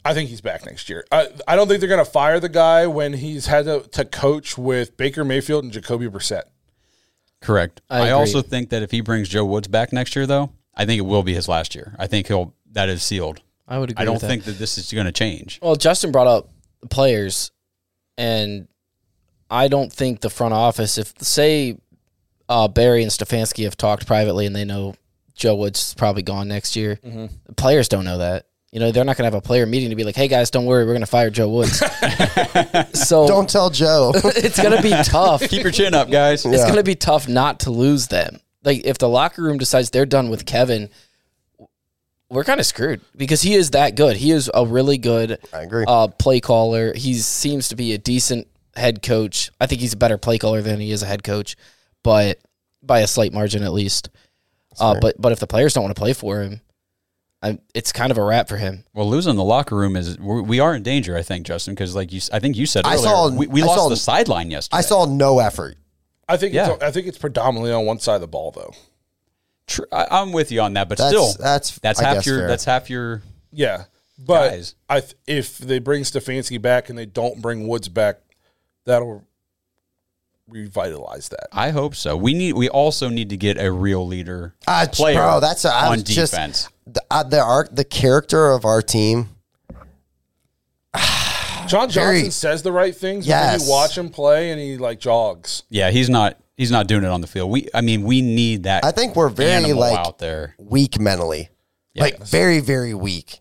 [0.04, 1.04] I think he's back next year.
[1.10, 4.04] I, I don't think they're going to fire the guy when he's had to, to
[4.04, 6.44] coach with Baker Mayfield and Jacoby Brissett.
[7.40, 7.80] Correct.
[7.90, 10.84] I I, also think that if he brings Joe Woods back next year, though, I
[10.84, 11.96] think it will be his last year.
[11.98, 14.02] I think he'll that is sealed I would agree.
[14.02, 14.28] I don't with that.
[14.28, 15.58] think that this is going to change.
[15.62, 17.50] Well, Justin brought up the players,
[18.18, 18.68] and
[19.50, 21.78] I don't think the front office, if say
[22.48, 24.94] uh, Berry and Stefanski have talked privately and they know
[25.34, 27.26] Joe Woods is probably gone next year, Mm-hmm.
[27.46, 28.46] the players don't know that.
[28.70, 30.50] You know, they're not going to have a player meeting to be like, "Hey guys,
[30.50, 31.78] don't worry, we're going to fire Joe Woods."
[32.94, 34.12] so Don't tell Joe.
[34.14, 35.42] it's going to be tough.
[35.42, 36.44] Keep your chin up, guys.
[36.46, 38.40] It's going to be tough not to lose them.
[38.64, 40.88] Like if the locker room decides they're done with Kevin,
[42.30, 44.16] we're kind of screwed because he is that good.
[44.16, 45.84] He is a really good I agree.
[45.86, 46.94] uh, play caller.
[46.94, 49.50] He seems to be a decent head coach.
[49.60, 51.56] I think he's a better play caller than he is a head coach,
[52.02, 52.38] but
[52.82, 54.08] by a slight margin at least.
[54.80, 56.60] Uh, but but if the players don't want to play for him,
[57.42, 58.84] I, it's kind of a wrap for him.
[58.94, 61.16] Well, losing the locker room is we're, in danger.
[61.16, 63.62] I think Justin, because like you, s- I think you said I saw- we, we
[63.62, 64.78] I lost saw- the sideline yesterday.
[64.78, 65.76] I saw no effort.
[66.28, 66.72] I think Yeah.
[66.74, 68.72] it's, I think it's predominantly on one side of the ball though.
[69.66, 72.38] Tr- I, I'm with you on that, but That's- still, that's- that's I half your
[72.38, 72.48] fair.
[72.48, 73.22] that's half your.
[73.50, 73.84] Yeah,
[74.18, 74.74] but Guys.
[74.88, 78.20] I th- if they bring Stefanski back and they don't bring Woods back,
[78.86, 79.24] that'll
[80.52, 81.48] revitalize that.
[81.52, 82.16] I hope so.
[82.16, 82.52] We need.
[82.54, 85.90] We also need to get a real leader Uh, player bro, that's a, I on
[85.92, 86.68] was just- defense.
[86.86, 89.30] the, uh, the art, the character of our team.
[91.68, 93.58] John Johnson Very- says the right things, but Yes.
[93.60, 95.62] then you watch him play and he like jogs.
[95.70, 96.38] yeah, he's not.
[96.56, 97.50] He's not doing it on the field.
[97.50, 97.68] We.
[97.72, 98.84] I mean, we need that.
[98.84, 100.54] I think we're very like out there.
[100.58, 101.48] weak mentally,
[101.96, 103.40] like very very weak,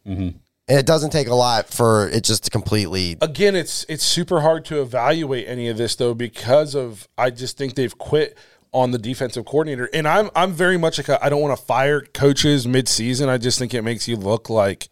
[0.68, 3.18] and it doesn't take a lot for it just to completely.
[3.22, 7.58] Again, it's it's super hard to evaluate any of this though because of I just
[7.58, 8.38] think they've quit
[8.74, 11.66] on the defensive coordinator, and I'm I'm very much like a, I don't want to
[11.66, 13.28] fire coaches mid season.
[13.30, 14.90] I just think it makes you look like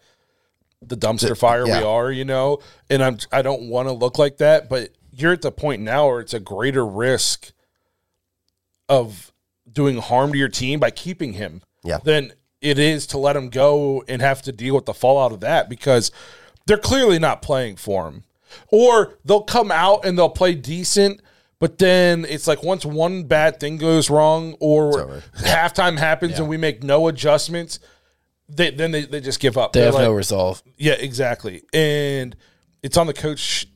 [0.82, 1.80] the dumpster fire yeah.
[1.80, 2.60] we are, you know.
[2.90, 6.08] And I'm I don't want to look like that, but you're at the point now
[6.08, 7.52] where it's a greater risk
[8.88, 9.32] of
[9.72, 12.00] doing harm to your team by keeping him Yeah.
[12.04, 15.39] than it is to let him go and have to deal with the fallout of
[15.39, 16.12] that because
[16.66, 18.24] they're clearly not playing for him.
[18.70, 21.22] Or they'll come out and they'll play decent,
[21.60, 26.57] but then it's like once one bad thing goes wrong or halftime happens and we
[26.57, 27.80] make no adjustments,
[28.49, 29.74] they, then they, they just give up.
[29.74, 30.64] They They're have no resolve.
[30.78, 31.64] Yeah, exactly.
[31.74, 32.36] And
[32.82, 33.68] it's on the coach.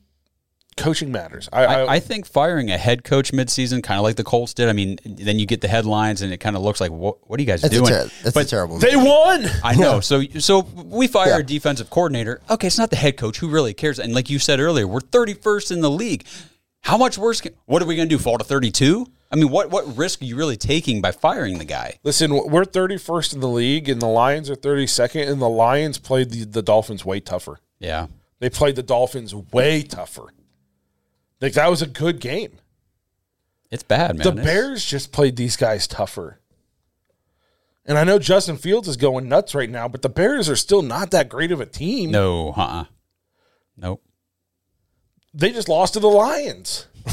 [0.76, 1.48] Coaching matters.
[1.52, 4.54] I, I, I, I think firing a head coach midseason, kind of like the Colts
[4.54, 4.68] did.
[4.68, 7.38] I mean, then you get the headlines, and it kind of looks like, what, what
[7.38, 7.90] are you guys That's a, doing?
[7.90, 8.78] ter- that's a terrible.
[8.78, 9.46] they won.
[9.62, 10.00] I know.
[10.00, 11.38] So, so we fire Yeah.
[11.38, 12.40] a defensive coordinator.
[12.50, 13.38] Okay, it's not the head coach.
[13.38, 13.98] Who really cares?
[13.98, 16.24] And like you said earlier, we're 31st in the league.
[16.82, 17.40] How much worse?
[17.40, 18.18] Can, what are we going to do?
[18.18, 19.06] Fall to 32?
[19.30, 21.98] I mean, what what risk are you really taking by firing the guy?
[22.04, 26.30] Listen, we're 31st in the league, and the Lions are 32nd, and the Lions played
[26.30, 27.58] the, the Dolphins way tougher.
[27.80, 28.06] Yeah.
[28.38, 30.26] They played the Dolphins way tougher.
[31.44, 32.52] Like that was a good game.
[33.70, 34.24] It's bad, man.
[34.24, 36.40] the It's- Bears just played these guys tougher.
[37.84, 40.80] And I know Justin Fields is going nuts right now, but the Bears are still
[40.80, 42.10] not that great of a team.
[42.10, 42.84] No, uh uh
[43.76, 44.02] Nope.
[45.34, 46.86] They just lost to the Lions.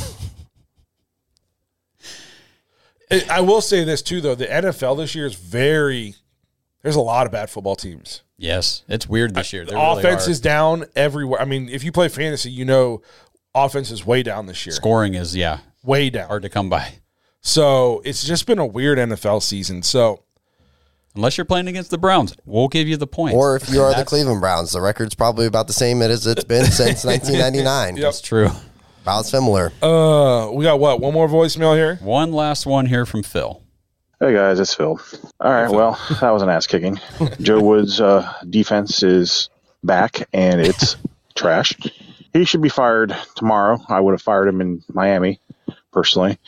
[3.30, 6.16] I- will say this too, though: the NFL this year is very.
[6.84, 8.22] There's a lot of bad football teams.
[8.38, 8.84] Yes.
[8.88, 9.66] It's weird this year.
[9.66, 10.32] The There offense are.
[10.32, 11.40] is down everywhere.
[11.42, 13.02] I mean, if you play fantasy, you know
[13.56, 14.74] offense is way down this year.
[14.74, 16.28] Scoring is, yeah, Way down.
[16.28, 16.96] hard to come by.
[17.42, 19.84] So it's just been a weird NFL season.
[19.84, 20.24] So
[21.14, 23.36] Unless you're playing against the Browns, we'll give you the points.
[23.36, 26.46] Or if you are the Cleveland Browns, the record's probably about the same as it's
[26.46, 27.98] been since 1999.
[27.98, 28.02] Yep.
[28.02, 28.48] That's true.
[29.02, 29.74] About similar.
[29.82, 31.02] uh we got what?
[31.02, 31.98] One more voicemail here?
[31.98, 33.62] One last one here from Phil.
[34.22, 35.02] Hey guys, it's Phil.
[35.42, 36.98] All right, well, that was an ass kicking.
[37.42, 39.50] Joe Woods' uh, defense is
[39.84, 40.96] back and it's
[41.36, 41.74] trash.
[42.34, 43.80] He should be fired tomorrow.
[43.90, 45.42] I would have fired him in Miami,
[45.92, 46.40] personally.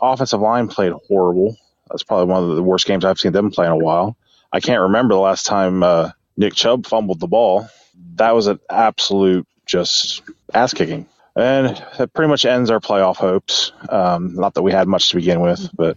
[0.00, 1.56] Offensive line played horrible.
[1.90, 4.16] That's probably one of the worst games I've seen them play in a while.
[4.52, 7.68] I can't remember the last time uh, Nick Chubb fumbled the ball.
[8.16, 10.22] That was an absolute just
[10.52, 11.06] ass kicking.
[11.34, 13.72] And that pretty much ends our playoff hopes.
[13.88, 15.96] Um, not that we had much to begin with, but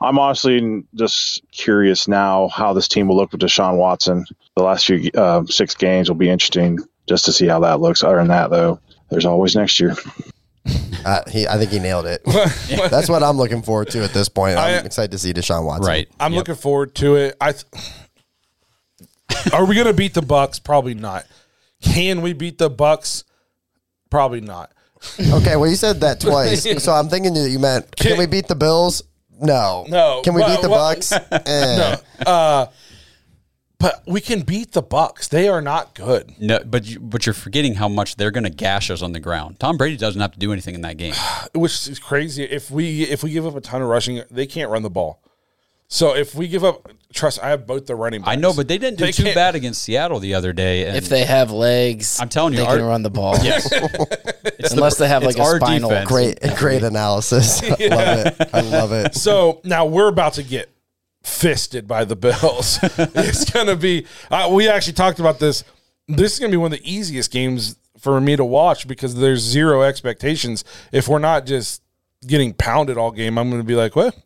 [0.00, 4.26] I'm honestly just curious now how this team will look with Deshaun Watson.
[4.56, 6.78] The last few uh, six games will be interesting
[7.10, 8.02] just to see how that looks.
[8.04, 8.80] Other than that, though,
[9.10, 9.94] there's always next year.
[11.04, 12.22] Uh, he, I think he nailed it.
[12.90, 14.56] That's what I'm looking forward to at this point.
[14.56, 15.86] I'm I- excited to see Deshaun Watson.
[15.86, 16.08] Right.
[16.20, 16.38] I'm Yep.
[16.38, 17.36] looking forward to it.
[17.40, 17.64] I th-
[19.52, 20.58] Are we going to beat the Bucks?
[20.60, 21.26] Probably not.
[21.82, 23.24] Can we beat the Bucks?
[24.10, 24.70] Probably not.
[25.18, 26.82] Okay, well, you said that twice.
[26.82, 29.02] so I'm thinking that you meant, can, Can- we beat the Bills?
[29.40, 29.86] No.
[29.88, 30.20] No.
[30.22, 31.12] Can we Well, beat the well, Bucks?
[31.46, 31.96] Eh.
[32.26, 32.30] No.
[32.30, 32.66] Uh,
[33.80, 35.26] but we can beat the Bucks.
[35.28, 36.34] They are not good.
[36.38, 39.20] No, but you, but you're forgetting how much they're going to gash us on the
[39.20, 39.58] ground.
[39.58, 41.14] Tom Brady doesn't have to do anything in that game.
[41.54, 42.44] which is crazy.
[42.44, 45.20] If we if we give up a ton of rushing, they can't run the ball.
[45.92, 48.20] So if we give up, trust, I have both the running.
[48.20, 48.30] Backs.
[48.30, 50.86] I know, but they didn't do They too can't- bad against Seattle the other day.
[50.86, 53.36] And If they have legs, I'm telling you, they our- can run the ball.
[53.42, 53.72] Yes.
[54.72, 55.88] Unless the- they have like a spinal.
[55.90, 56.08] defense.
[56.08, 57.60] Great, great analysis.
[57.62, 58.50] I love it.
[58.54, 59.14] I love it.
[59.16, 60.70] So now we're about to get
[61.22, 62.78] fisted by the Bills.
[62.82, 65.64] it's going to be, uh, we actually talked about this.
[66.08, 69.14] This is going to be one of the easiest games for me to watch because
[69.14, 70.64] there's zero expectations.
[70.92, 71.82] If we're not just
[72.26, 74.16] getting pounded all game, I'm going to be like, what?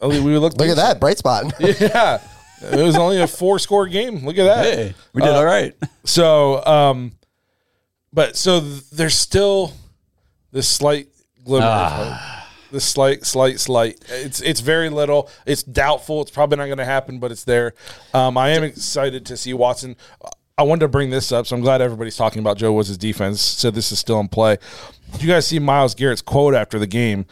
[0.00, 1.52] At least we look Look at that bright spot.
[1.60, 2.20] Yeah.
[2.62, 4.24] It was only a four score game.
[4.24, 4.64] Look at that.
[4.64, 5.74] Hey, we did Uh, all right.
[6.04, 7.12] So, um,
[8.12, 9.72] but so th- there's still
[10.50, 11.08] this slight
[11.44, 12.18] glimmer of
[12.74, 12.80] hope.
[12.80, 14.04] This slight, slight, slight.
[14.08, 15.28] It's it's very little.
[15.46, 16.22] It's doubtful.
[16.22, 17.74] It's probably not going to happen, but it's there.
[18.12, 19.96] Um, I am excited to see Watson.
[20.56, 23.40] I wanted to bring this up, so I'm glad everybody's talking about Joe Woods' defense.
[23.40, 24.58] So this is still in play.
[25.12, 27.26] Did you guys see Myles Garrett's quote after the game?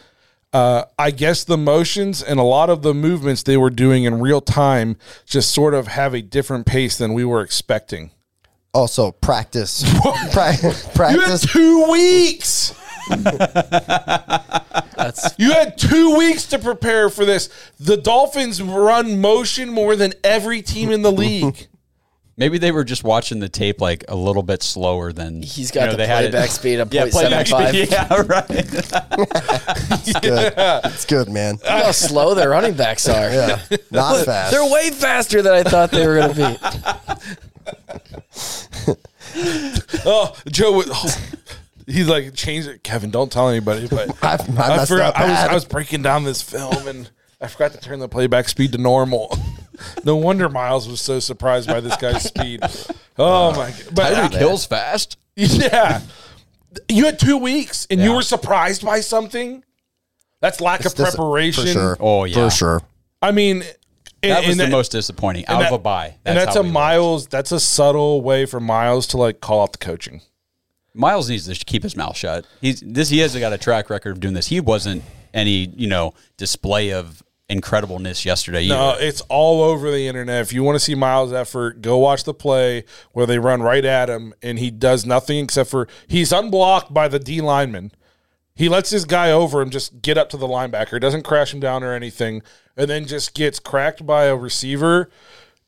[0.53, 4.21] Uh, I guess the motions and a lot of the movements they were doing in
[4.21, 8.11] real time just sort of have a different pace than we were expecting.
[8.75, 9.83] Also, practice.
[10.33, 11.51] pra- You had practice.
[11.53, 12.75] two weeks.
[14.97, 17.49] That's You had two weeks to prepare for this.
[17.81, 21.69] The Dolphins run motion more than every team in the league.
[22.39, 25.81] Maybe they were just watching the tape like a little bit slower than he's got
[25.81, 27.91] you know, the they had it- playback speed of Yeah, playback 0.75.
[27.91, 28.47] Yeah, right.
[30.09, 30.55] It's good.
[30.57, 31.57] It's good, man.
[31.57, 33.31] Look how slow their running backs are.
[33.31, 33.61] Yeah.
[33.91, 34.51] Not fast.
[34.51, 36.59] They're way faster than I thought they were going to
[37.95, 38.03] be.
[40.05, 41.15] Oh, Joe, oh,
[41.87, 42.83] he's like changed it.
[42.83, 43.89] Kevin, don't tell anybody.
[43.89, 45.17] But I, I I, forgot.
[45.17, 45.39] I was.
[45.51, 47.11] I was breaking down this film and
[47.41, 49.37] I forgot to turn the playback speed to normal.
[50.05, 52.61] no wonder Myles was so surprised by this guy's speed.
[53.19, 53.95] Oh uh, my god!
[53.95, 55.17] But Tyreek Hill's fast.
[55.35, 56.01] Yeah.
[56.89, 58.17] You had two weeks and you Yeah.
[58.17, 59.63] were surprised by something?
[60.41, 61.65] That's lack It's of dis- preparation.
[61.67, 61.97] For sure.
[62.01, 62.35] Oh, yeah.
[62.35, 62.83] For sure.
[63.21, 63.63] I mean,
[64.23, 66.15] and- That was and the most disappointing out and of that- a bye.
[66.25, 66.75] and that's how a we lost.
[66.75, 70.23] Myles, that's a subtle way for Myles to like call out the coaching.
[70.95, 72.47] Myles needs to keep his mouth shut.
[72.61, 73.09] He's this.
[73.09, 74.49] He has got a track record of doing this.
[74.49, 75.03] He wasn't
[75.35, 78.67] any you know display of incredibleness yesterday.
[78.67, 80.41] No, it's all over the internet.
[80.43, 83.85] If you want to see Myles' effort, go watch the play where they run right
[83.85, 87.93] at him and he does nothing except for he's unblocked by the D lineman.
[88.55, 91.61] He lets his guy over him just get up to the linebacker, doesn't crash him
[91.61, 92.43] down or anything,
[92.77, 95.11] and then just gets cracked by a receiver.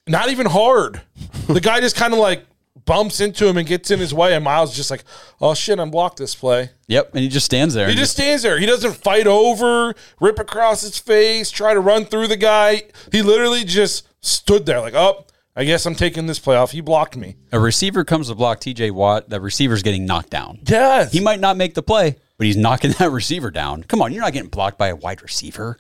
[0.07, 1.01] Not even hard.
[1.47, 2.45] the guy just kind of like
[2.87, 5.05] bumps into him and gets in his way, and Myles just like,
[5.41, 6.71] oh shit, I'm blocked this play.
[6.89, 7.89] Yep, and he just stands there.
[7.89, 8.59] He just stands there.
[8.59, 12.83] He doesn't fight over, rip across his face, try to run through the guy.
[13.13, 16.73] He literally just stood there like, oh, I guess I'm taking this play off.
[16.73, 17.37] He blocked me.
[17.53, 18.91] a receiver comes to block T.J.
[18.91, 19.29] Watt.
[19.31, 20.59] The receiver's getting knocked down.
[20.67, 21.13] Yes.
[21.13, 23.85] He might not make the play, but he's knocking that receiver down.
[23.85, 25.79] Come on, you're not getting blocked by a wide receiver.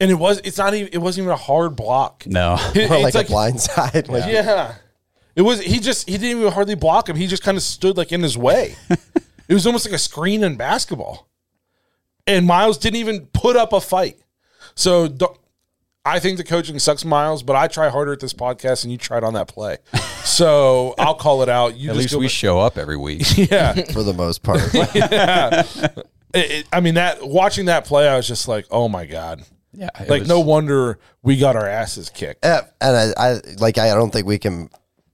[0.00, 2.24] and it was it's not even it wasn't even a hard block.
[2.26, 2.56] No.
[2.74, 4.08] It- Or it's like, a blind side.
[4.08, 4.74] Like, Yeah.
[5.34, 7.16] It was he just he didn't even hardly block him.
[7.16, 8.76] He just kind of stood like in his way.
[9.48, 11.28] it was almost like a screen in basketball.
[12.26, 14.18] And Myles didn't even put up a fight.
[14.74, 15.36] So don't-
[16.04, 18.98] I think the coaching sucks, Myles, but I try harder at this podcast and you
[18.98, 19.78] tried on that play.
[20.24, 21.76] So I'll call it out.
[21.76, 23.22] You At just least we back- show up every week.
[23.50, 23.74] yeah.
[23.92, 24.60] For the most part.
[24.72, 29.42] It- it- I mean that watching that play, I was just like, oh my god,
[29.72, 32.44] Yeah, like was- no wonder we got our asses kicked.
[32.44, 34.70] Yeah, and I, I like I don't think we can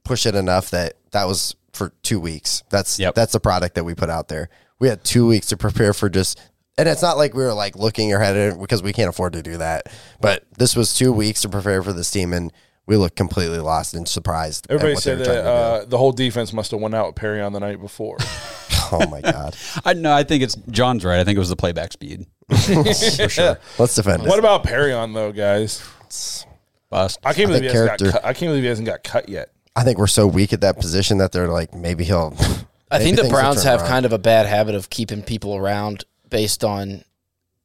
[0.09, 2.63] push it enough that that was for two weeks.
[2.71, 3.13] That's Yep.
[3.13, 4.49] that's the product that we put out there.
[4.79, 6.39] We had two weeks to prepare for just,
[6.79, 9.57] and it's not like we were like looking ahead because we can't afford to do
[9.57, 9.83] that.
[10.19, 12.51] But this was two weeks to prepare for this team, and
[12.87, 14.65] we looked completely lost and surprised.
[14.65, 17.05] at Everybody what they said were that uh, the whole defense must have went out
[17.05, 18.17] with Perrion the night before.
[18.91, 19.55] oh my god,
[19.85, 20.11] I know.
[20.11, 21.19] I think it's John's right.
[21.19, 22.25] I think it was the playback speed.
[22.49, 23.59] For sure.
[23.77, 24.39] let's defend what it.
[24.39, 25.83] about Perrion though, guys?
[26.89, 27.19] Bust.
[27.23, 28.25] I can't I believe he hasn't got cut.
[28.25, 29.51] I can't believe he hasn't got cut yet.
[29.75, 32.35] I think we're so weak at that position that they're like maybe he'll.
[32.91, 33.89] I maybe think the Browns have around.
[33.89, 37.03] kind of a bad habit of keeping people around based on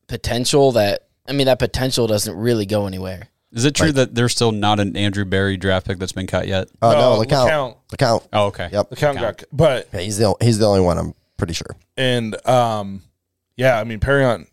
[0.06, 3.28] potential that I mean that potential doesn't really go anywhere.
[3.52, 6.48] Is it true that there's still not an Andrew Berry draft pick that's been cut
[6.48, 6.68] yet?
[6.82, 7.48] Oh no, No, look out!
[7.48, 7.76] LeCounte.
[7.92, 8.28] Look out!
[8.32, 8.68] Oh, okay.
[8.72, 8.90] Yep.
[8.90, 10.98] The count got, but Yeah, he's the he's the only one.
[10.98, 11.76] I'm pretty sure.
[11.96, 13.02] and um,
[13.56, 14.48] yeah, I mean Perrion,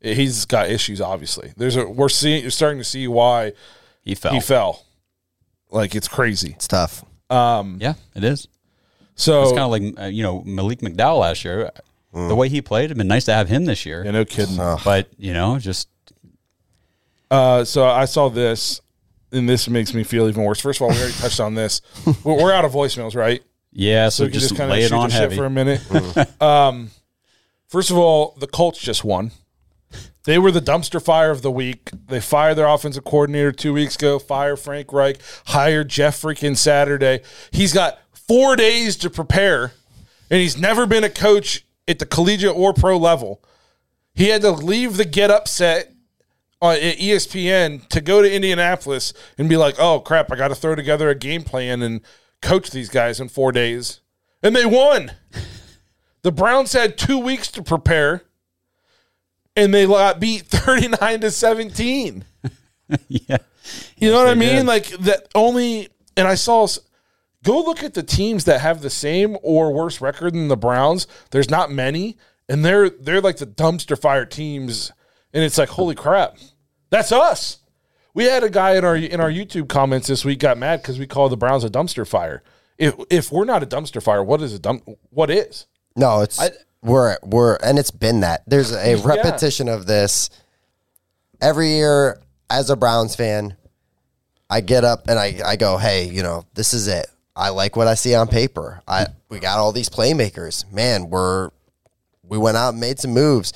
[0.00, 1.00] he's got issues.
[1.00, 3.52] Obviously, there's a we're seeing you're starting to see why
[4.02, 4.32] He fell.
[4.34, 4.84] he fell.
[5.72, 6.52] Like it's crazy.
[6.54, 7.04] It's tough.
[7.30, 8.46] Um, Yeah, it is.
[9.14, 11.70] so It's kind of like uh, you know Malik McDowell last year.
[12.14, 14.04] The way he played, it'd been nice to have him this year.
[14.04, 14.56] yeah, no kidding.
[14.84, 15.88] But you know, just
[17.30, 18.82] Uh, so I saw this,
[19.32, 20.60] and this makes me feel even worse.
[20.60, 21.80] First of all, we already touched on this.
[22.24, 23.42] We're, we're out of voicemails, right?
[23.72, 24.10] yeah.
[24.10, 25.36] So So, we can just, just kind lay of it shoot on the shit heavy.
[25.36, 26.42] for a minute.
[26.42, 26.90] um,
[27.68, 29.30] first of all, the Colts just won.
[30.24, 31.90] They were the dumpster fire of the week.
[32.06, 37.22] They fired their offensive coordinator two weeks ago, fire Frank Reich, hired Jeff freaking Saturday.
[37.50, 39.72] He's got four days to prepare,
[40.30, 43.42] and he's never been a coach at the collegiate or pro level.
[44.14, 45.92] He had to leave the get up set
[46.60, 50.54] on at ESPN to go to Indianapolis and be like, oh crap, I got to
[50.54, 52.00] throw together a game plan and
[52.40, 54.00] coach these guys in four days.
[54.42, 55.12] And they won.
[56.22, 58.22] The Browns had two weeks to prepare
[59.56, 62.24] and they got beat 39 to 17.
[63.08, 63.36] yeah.
[63.96, 64.56] You know what I mean?
[64.56, 64.66] did.
[64.66, 66.78] Like that only, and I saw, s-
[67.44, 71.06] go look at the teams that have the same or worse record than the Browns.
[71.30, 72.16] There's not many,
[72.48, 74.92] and they're they're like the dumpster fire teams,
[75.32, 76.36] and it's like holy crap,
[76.90, 77.58] that's us.
[78.14, 80.98] We had a guy in our in our YouTube comments this week got mad because
[80.98, 82.42] we call the Browns a dumpster fire.
[82.78, 84.86] If if we're not a dumpster fire, what is a dump?
[85.10, 85.66] What is?
[85.96, 86.40] No, it's
[86.82, 88.42] we're we're and it's been that.
[88.46, 89.02] There's a Yeah.
[89.04, 90.30] repetition of this
[91.40, 92.20] every year
[92.50, 93.56] as a Browns fan.
[94.50, 97.06] I get up and I, I go, hey, you know, this is it.
[97.34, 98.82] I like what I see on paper.
[98.86, 100.70] I we got all these playmakers.
[100.70, 101.50] Man, we're
[102.22, 103.52] we went out and made some moves.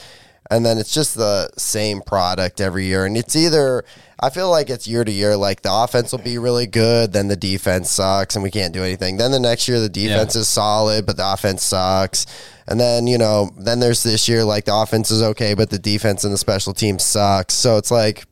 [0.48, 3.04] And then it's just the same product every year.
[3.04, 3.84] And it's either
[4.20, 7.28] I feel like it's year to year, like the offense will be really good, then
[7.28, 9.16] the defense sucks and we can't do anything.
[9.18, 12.26] Then the next year the defense is solid, but the offense sucks.
[12.68, 15.78] And then, you know, then there's this year like the offense is okay, but the
[15.78, 17.54] defense and the special team sucks.
[17.54, 18.24] So it's like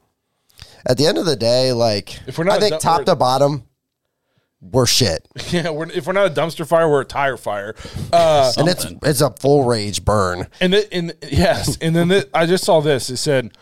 [0.86, 3.14] at the end of the day, like If we're not I think du- top to
[3.14, 3.64] bottom,
[4.60, 5.28] we're shit.
[5.50, 7.74] Yeah, we're, if we're not a dumpster fire, we're a tire fire.
[8.12, 10.48] Uh, and it's it's a full rage burn.
[10.60, 13.10] And it, and yes, and then the, I just saw this.
[13.10, 13.56] It said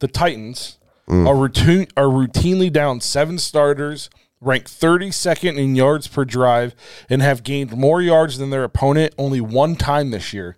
[0.00, 4.08] the Titans are routine are routinely down seven starters,
[4.42, 6.74] ranked 32nd in yards per drive,
[7.08, 10.56] and have gained more yards than their opponent only one time this year.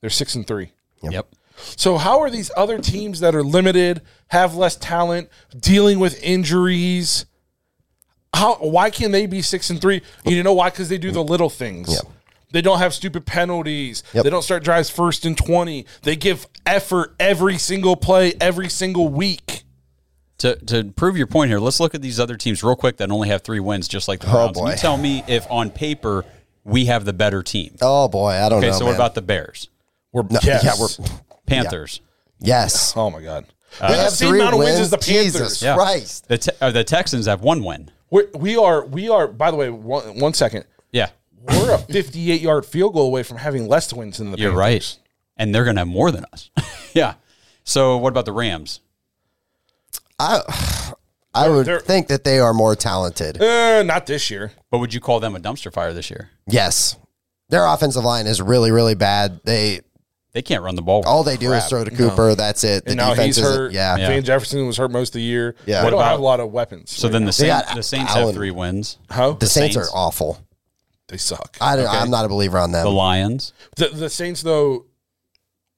[0.00, 0.72] They're six and three.
[1.02, 1.28] Yep.
[1.56, 5.28] So how are these other teams that are limited, have less talent,
[5.58, 7.26] dealing with injuries?
[8.34, 10.02] How why can they be six and three?
[10.24, 10.70] You know why?
[10.70, 12.00] Because they do the little things.
[12.52, 14.02] They don't have stupid penalties.
[14.12, 14.24] Yep.
[14.24, 15.86] They don't start drives first and twenty.
[16.02, 19.64] They give effort every single play, every single week.
[20.40, 23.10] To, to prove your point here, let's look at these other teams real quick that
[23.10, 24.58] only have three wins, just like the Oh, Browns.
[24.58, 24.70] boy.
[24.70, 26.24] You tell me if on paper
[26.64, 27.76] we have the better team.
[27.82, 28.72] Oh boy, I don't Okay, know.
[28.74, 29.68] Okay, so what about the Bears,
[30.12, 30.64] We're No, yes.
[30.64, 31.08] yeah, we're
[31.46, 32.00] Panthers,
[32.38, 32.94] yes.
[32.96, 33.44] oh my god.
[33.80, 34.80] They They're the have same three amount of wins wins.
[34.80, 35.32] as the Panthers.
[35.32, 35.74] Jesus Yeah.
[35.74, 36.28] Christ.
[36.28, 37.90] the te- uh, the Texans have one win.
[38.10, 39.28] We're, we are we are.
[39.28, 40.64] By the way, one, one second.
[40.90, 41.10] Yeah,
[41.42, 44.38] We're a fifty-eight yard field goal away from having less wins than the.
[44.38, 44.58] you're Panthers.
[44.58, 44.98] right,
[45.36, 46.50] and they're going to have more than us.
[46.94, 47.14] yeah.
[47.62, 48.80] So what about the Rams?
[50.20, 50.92] I
[51.34, 53.40] I would they're- think that they are more talented.
[53.40, 54.52] Uh, not this year.
[54.70, 56.30] But would you call them a dumpster fire this year?
[56.46, 56.96] Yes.
[57.48, 59.40] Their offensive line is really, really bad.
[59.44, 59.80] They
[60.32, 61.02] They can't run the ball.
[61.06, 62.34] all they do is throw to Cooper.
[62.34, 62.84] That's it.
[62.84, 63.72] The And now defense he's is hurt.
[63.72, 63.96] yeah.
[63.96, 64.08] Yeah.
[64.08, 65.54] Van Jefferson was hurt most of the year.
[65.66, 65.78] Yeah.
[65.80, 66.90] They What don't about- have a lot of weapons.
[66.92, 67.26] So right then now.
[67.28, 68.26] the Saints, got the Saints Allen.
[68.26, 68.98] have three wins.
[69.08, 69.88] how The Saints, Saints?
[69.90, 70.40] are awful.
[71.08, 71.56] they suck.
[71.60, 72.84] I, I'm not a believer on them.
[72.84, 73.52] The Lions.
[73.76, 74.86] The, the Saints though,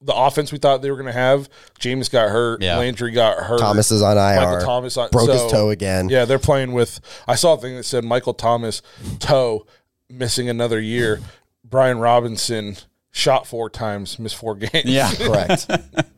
[0.03, 1.49] the offense we thought they were going to have,
[1.79, 2.61] Jameis got hurt.
[2.61, 2.77] Yeah.
[2.77, 3.59] Landry got hurt.
[3.59, 4.41] Thomas is on IR.
[4.41, 6.09] Michael Thomas on, broke so- his toe again.
[6.09, 6.99] Yeah, they're playing with.
[7.27, 8.81] I saw a thing that said Michael Thomas
[9.19, 9.65] toe
[10.09, 11.21] missing another year.
[11.63, 12.77] Brian Robinson
[13.11, 14.85] shot four times, missed four games.
[14.85, 15.11] Yeah.
[15.17, 15.69] Correct.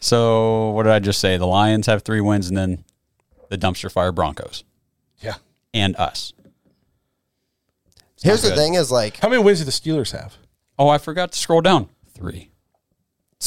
[0.00, 1.38] So what did I just say?
[1.38, 2.84] The Lions have three wins, and then
[3.48, 4.62] the dumpster fire Broncos
[5.20, 5.36] yeah.
[5.72, 6.34] and us.
[8.22, 10.36] Here's the thing: is like How many wins do the Steelers have?
[10.78, 11.88] Oh, I forgot to scroll down.
[12.14, 12.50] Three.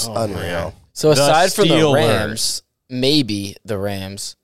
[0.05, 0.73] It's unreal.
[0.93, 4.35] So The aside from the Rams, maybe the Rams,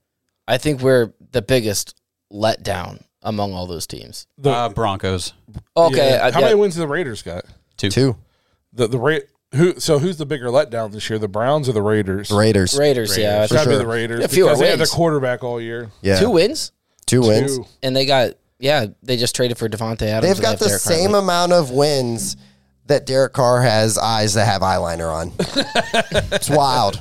[0.47, 1.95] I think we're the biggest
[2.31, 4.27] letdown among all those teams.
[4.37, 5.33] The- uh, Broncos.
[5.75, 6.31] Okay, Yeah.
[6.31, 7.45] How yeah, many wins do the Raiders got?
[7.77, 7.89] Two.
[7.89, 8.15] Two
[8.73, 9.19] The the Ra-
[9.55, 9.79] who?
[9.79, 11.19] So who's the bigger letdown this year?
[11.19, 12.29] The Browns or the Raiders?
[12.29, 12.77] The Raiders.
[12.77, 14.79] Raiders, yeah, I It's got to For be the Raiders Yeah, fewer because they had
[14.79, 15.89] their quarterback all year.
[16.01, 16.71] Yeah, two wins,
[17.05, 17.57] two wins.
[17.57, 17.65] Two.
[17.81, 20.33] and they got yeah, they just traded for Davante Adams.
[20.35, 21.19] They've got they the same Hartley.
[21.19, 22.35] amount of wins
[22.87, 25.31] that Derek Carr has eyes that have eyeliner on.
[26.31, 26.97] it's wild.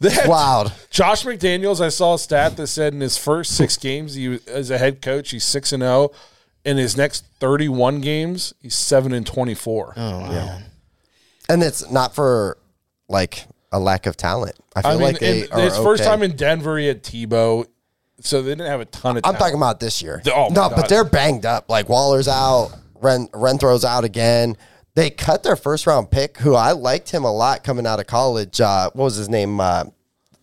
[0.00, 0.72] It's wild.
[0.90, 4.46] Josh McDaniels, I saw a stat that said in his first six games, he was-
[4.48, 6.10] as a head coach, he's six and zero.
[6.64, 9.94] In his next thirty-one games, he's seven and twenty-four.
[9.96, 10.64] Oh man.
[11.48, 12.56] And it's not for
[13.08, 14.54] like a lack of talent.
[14.76, 17.02] I feel I mean, like they and are his first time in Denver, he had
[17.02, 17.66] Tebow,
[18.20, 19.22] so they didn't have a ton of.
[19.24, 19.38] I'm talent.
[19.40, 20.22] talking about this year.
[20.32, 20.76] Oh, no, God.
[20.76, 21.68] but they're banged up.
[21.68, 22.70] Like Waller's out,
[23.00, 24.56] Ren Renfrow's out again.
[24.94, 28.06] They cut their first round pick, who I liked him a lot coming out of
[28.06, 28.60] college.
[28.60, 29.58] Uh, what was his name?
[29.60, 29.84] Uh,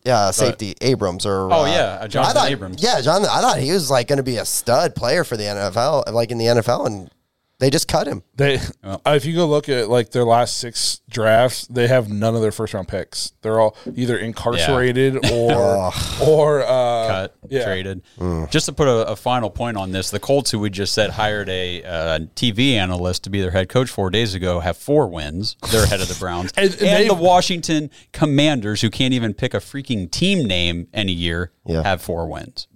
[0.05, 1.71] yeah, safety Abrams or Oh, uh, yeah,
[2.01, 2.81] uh, Jonathan thought- Abrams.
[2.81, 3.23] Yeah, John.
[3.25, 6.31] I thought he was like going to be a stud player for the NFL, like
[6.31, 7.11] in the NFL, and
[7.59, 8.23] They just cut him.
[8.35, 8.57] They,
[9.05, 12.53] if you go look at like their last six drafts, they have none of their
[12.53, 13.33] first round picks.
[13.41, 15.91] They're all either incarcerated or
[16.25, 17.65] or uh, cut, yeah.
[17.65, 18.01] traded.
[18.49, 21.09] Just to put a, a final point on this, the Colts, who we just said
[21.09, 25.09] hired a uh, TV analyst to be their head coach four days ago, have four
[25.09, 25.57] wins.
[25.69, 29.53] They're ahead of the Browns, And- and, and the Washington Commanders, who can't even pick
[29.53, 31.83] a freaking team name any year, Yeah.
[31.83, 32.69] have four wins.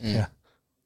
[0.00, 0.28] Yeah.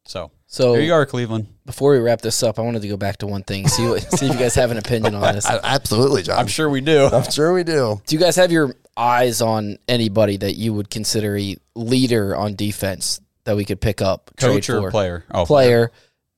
[0.04, 1.48] So, So- there you are, Cleveland.
[1.66, 3.66] Before we wrap this up, I wanted to go back to one thing.
[3.68, 5.44] See, what, see if you guys have an opinion on this.
[5.50, 6.38] I- absolutely, John.
[6.38, 7.06] I'm sure we do.
[7.06, 8.00] I'm sure we do.
[8.06, 12.54] Do you guys have your eyes on anybody that you would consider a leader on
[12.54, 14.90] defense that we could pick up, Coach or for?
[14.90, 15.24] player?
[15.30, 15.90] Oh, player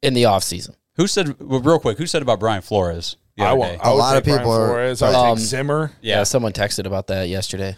[0.03, 0.75] in the offseason?
[0.97, 1.99] Who said well, real quick?
[1.99, 3.17] Who said about Brian Flores?
[3.37, 3.79] The I, other wa- day?
[3.81, 5.03] I would lot of people Brian are- Flores.
[5.03, 5.93] I would Um, take Zimmer.
[6.01, 6.25] Yeah.
[6.25, 7.77] someone texted about that yesterday.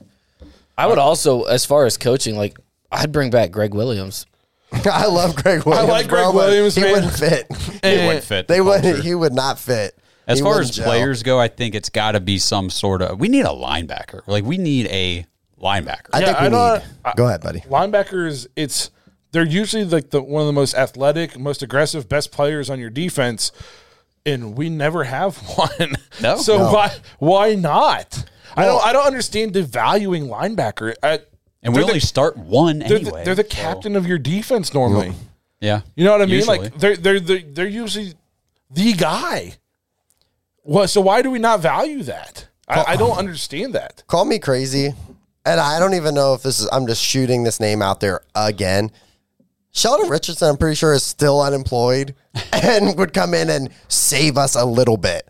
[0.78, 2.56] I would also, as far as coaching, like
[2.90, 4.24] I'd bring back Gregg Williams.
[4.90, 5.88] I love Gregg Williams.
[5.88, 6.92] I like Gregg bro, but Williams, He man.
[6.92, 7.46] wouldn't fit.
[7.84, 8.46] He wouldn't fit.
[8.48, 8.82] They the would.
[8.82, 9.02] culture.
[9.02, 9.96] He would not fit.
[10.26, 10.84] As He far wouldn't as gel.
[10.86, 13.18] players go, I think it's got to be some sort of.
[13.18, 14.20] We need a linebacker.
[14.26, 15.26] Like we need a
[15.60, 16.08] linebacker.
[16.12, 17.16] I Yeah, think we I know- need.
[17.16, 17.60] Go ahead, buddy.
[17.60, 18.90] linebackers it's
[19.32, 22.90] they're usually like the one of the most athletic most aggressive best players on your
[22.90, 23.52] defense
[24.26, 26.36] and we never have one No.
[26.36, 26.72] so No.
[26.72, 28.24] why why not
[28.56, 31.20] i don't i don't understand devaluing linebacker I,
[31.62, 33.20] and we they're only the, start one they're, anyway.
[33.20, 35.12] the, they're the so- captain of your defense normally
[35.60, 36.58] Yeah, you know what i mean Usually.
[36.58, 38.14] like they're, they're they're they're usually
[38.70, 39.54] the guy
[40.64, 44.38] well so why do we not value that I, I don't understand that Call me
[44.38, 44.94] crazy,
[45.44, 46.68] and I don't even know if this is.
[46.70, 48.92] I'm just shooting this name out there again.
[49.72, 52.14] Sheldon Richardson, I'm pretty sure, is still unemployed
[52.52, 55.28] and would come in and save us a little bit,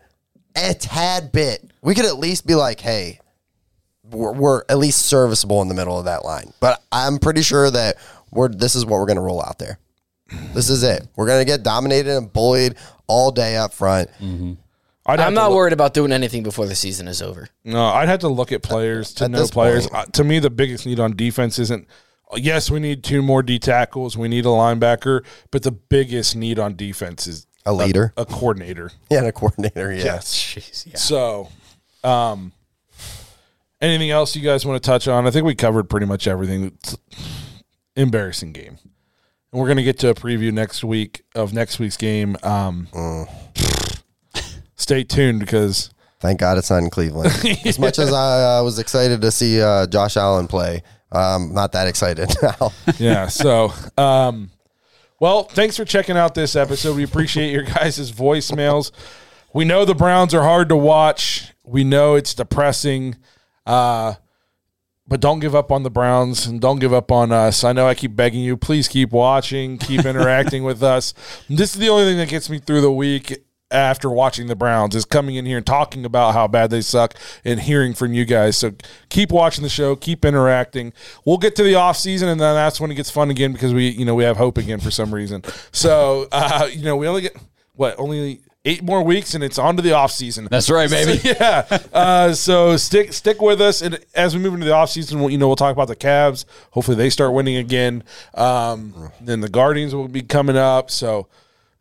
[0.55, 1.71] a tad bit.
[1.81, 3.19] We could at least be like, hey,
[4.11, 6.53] we're, we're at least serviceable in the middle of that line.
[6.59, 7.97] But I'm pretty sure that
[8.31, 9.79] we're this is what we're going to roll out there.
[10.53, 11.07] This is it.
[11.15, 12.75] We're going to get dominated and bullied
[13.07, 14.09] all day up front.
[15.05, 17.49] I'd have I'm not look- worried about doing anything before the season is over.
[17.65, 19.87] No, I'd have to look at players to At know this players.
[19.87, 21.87] point- Uh, to me, the biggest need on defense isn't.
[22.37, 24.17] Yes, we need two more D tackles.
[24.17, 28.13] We need a linebacker, but the biggest need on defense is A leader.
[28.15, 28.91] a coordinator.
[29.09, 29.91] Yeah, and a coordinator.
[29.91, 30.03] Yeah.
[30.05, 30.33] Yes.
[30.33, 30.95] Jeez, yeah.
[30.97, 31.49] So,
[32.05, 32.53] um,
[33.81, 35.27] anything else you guys want to touch on?
[35.27, 36.65] I think we covered pretty much everything.
[36.65, 36.97] It's
[37.95, 38.77] embarrassing game,
[39.51, 42.37] and we're gonna get to a preview next week of next week's game.
[42.43, 42.87] Um,
[44.75, 47.33] stay tuned because Thank God it's not in Cleveland.
[47.65, 51.71] As much as I uh, was excited to see uh, Josh Allen play, I'm not
[51.71, 52.71] that excited now.
[52.99, 53.27] yeah.
[53.27, 54.51] So, um,
[55.19, 56.95] well, thanks for checking out this episode.
[56.95, 58.91] We appreciate your guys' voicemails.
[59.51, 61.51] We know the Browns are hard to watch.
[61.63, 63.15] We know it's depressing.
[63.71, 64.15] Uh,
[65.07, 67.63] but don't give up on the Browns and don't give up on us.
[67.63, 71.13] I know I keep begging you, please keep watching, keep interacting with us.
[71.49, 74.93] This is the only thing that gets me through the week after watching the Browns
[74.93, 77.13] is coming in here and talking about how bad they suck
[77.45, 78.57] and hearing from you guys.
[78.57, 78.73] So
[79.07, 80.91] keep watching the show, keep interacting.
[81.23, 83.73] We'll get to the off season and then that's when it gets fun again because
[83.73, 85.43] we, you know, we have hope again for some reason.
[85.71, 87.37] So, uh, you know, we only get
[87.75, 90.47] what, only eight more weeks and it's on to the off season.
[90.49, 91.17] That's right, baby.
[91.17, 91.79] So, yeah.
[91.93, 95.37] Uh, so stick stick with us, and as we move into the offseason, we'll, you
[95.37, 96.45] know, we'll talk about the Cavs.
[96.71, 98.03] Hopefully, they start winning again.
[98.33, 100.91] Um, then the Guardians will be coming up.
[100.91, 101.27] So,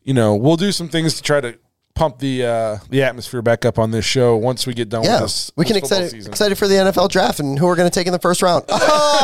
[0.03, 1.59] you know, we'll do some things to try to
[2.01, 5.17] pump the uh, the atmosphere back up on this show once we get done yeah,
[5.17, 5.53] with this.
[5.55, 6.33] we can excited season.
[6.33, 8.65] excited for the NFL draft and who we're going to take in the first round.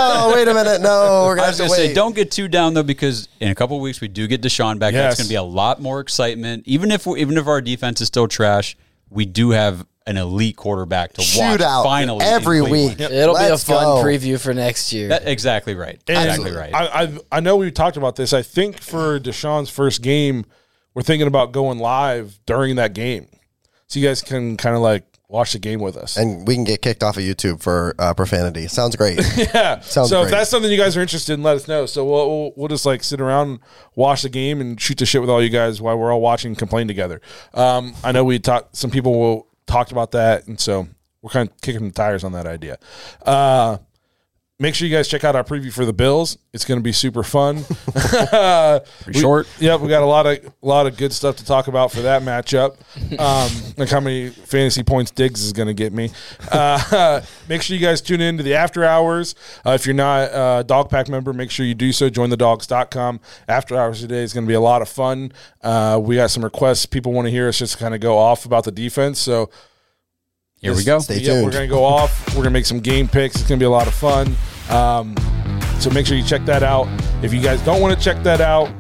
[0.09, 1.89] Oh, wait a minute, no, we're going I to was going to to wait.
[1.89, 4.41] say, don't get too down though, because in a couple of weeks we do get
[4.43, 4.93] Deshaun back.
[4.93, 5.03] Yes.
[5.03, 6.65] That's going to be a lot more excitement.
[6.67, 8.77] Even if we, even if our defense is still trash,
[9.11, 11.61] we do have an elite quarterback to watch.
[11.61, 12.99] Shootout Finally, every Cleveland.
[12.99, 13.11] week.
[13.11, 14.05] It'll Let's be a fun go.
[14.05, 15.09] preview for next year.
[15.09, 16.01] That, exactly right.
[16.09, 16.75] And exactly right.
[16.75, 18.33] I, I I know we talked about this.
[18.33, 20.45] I think for Deshaun's first game,
[20.97, 23.29] we're thinking about going live during that game,
[23.87, 26.17] so you guys can kind of like watch the game with us.
[26.17, 28.67] And we can get kicked off of YouTube for uh, profanity.
[28.67, 29.21] Sounds great.
[29.37, 29.81] Yeah.
[29.81, 31.85] Sounds so if that's something you guys are interested in, let us know.
[31.85, 33.61] So we'll, we'll we'll just like sit around,
[33.95, 36.53] watch the game, and shoot the shit with all you guys while we're all watching,
[36.53, 37.21] and complain together.
[37.53, 38.75] Um, I know we talked.
[38.75, 40.89] Some people will talked about that, and so
[41.21, 42.79] we're kind of kicking the tires on that idea.
[43.21, 43.77] Uh,
[44.59, 46.39] make sure you guys check out our preview for the Bills.
[46.53, 47.65] It's going to be super fun.
[49.03, 49.47] Pretty short.
[49.59, 52.01] Yep, we got a lot of a lot of good stuff to talk about for
[52.03, 52.77] that matchup.
[53.17, 56.11] Um, like how many fantasy points Diggs is going to get me.
[56.51, 59.35] Uh, make sure you guys tune in to the after hours.
[59.65, 62.11] Uh, if you're not a Dawg Pack member, make sure you do so.
[62.11, 63.21] jointhedawgs.com.
[63.49, 65.33] After hours today is going to be a lot of fun.
[65.63, 66.85] Uh, we got some requests.
[66.85, 69.19] People want to hear us just kind of go off about the defense.
[69.19, 69.49] So
[70.61, 70.99] Here we go.
[71.01, 72.29] Stay yeah, we're going to go off.
[72.29, 73.37] We're going to make some game picks.
[73.37, 74.35] It's going to be a lot of fun.
[74.71, 75.15] Um,
[75.79, 76.89] so make sure you check that out.
[77.23, 78.71] If you guys don't want to check that out,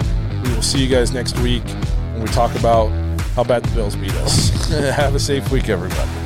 [0.42, 1.64] we will see you guys next week
[2.12, 2.88] when we talk about
[3.34, 4.68] how bad the Bills beat us.
[4.96, 6.25] Have a safe week, everybody.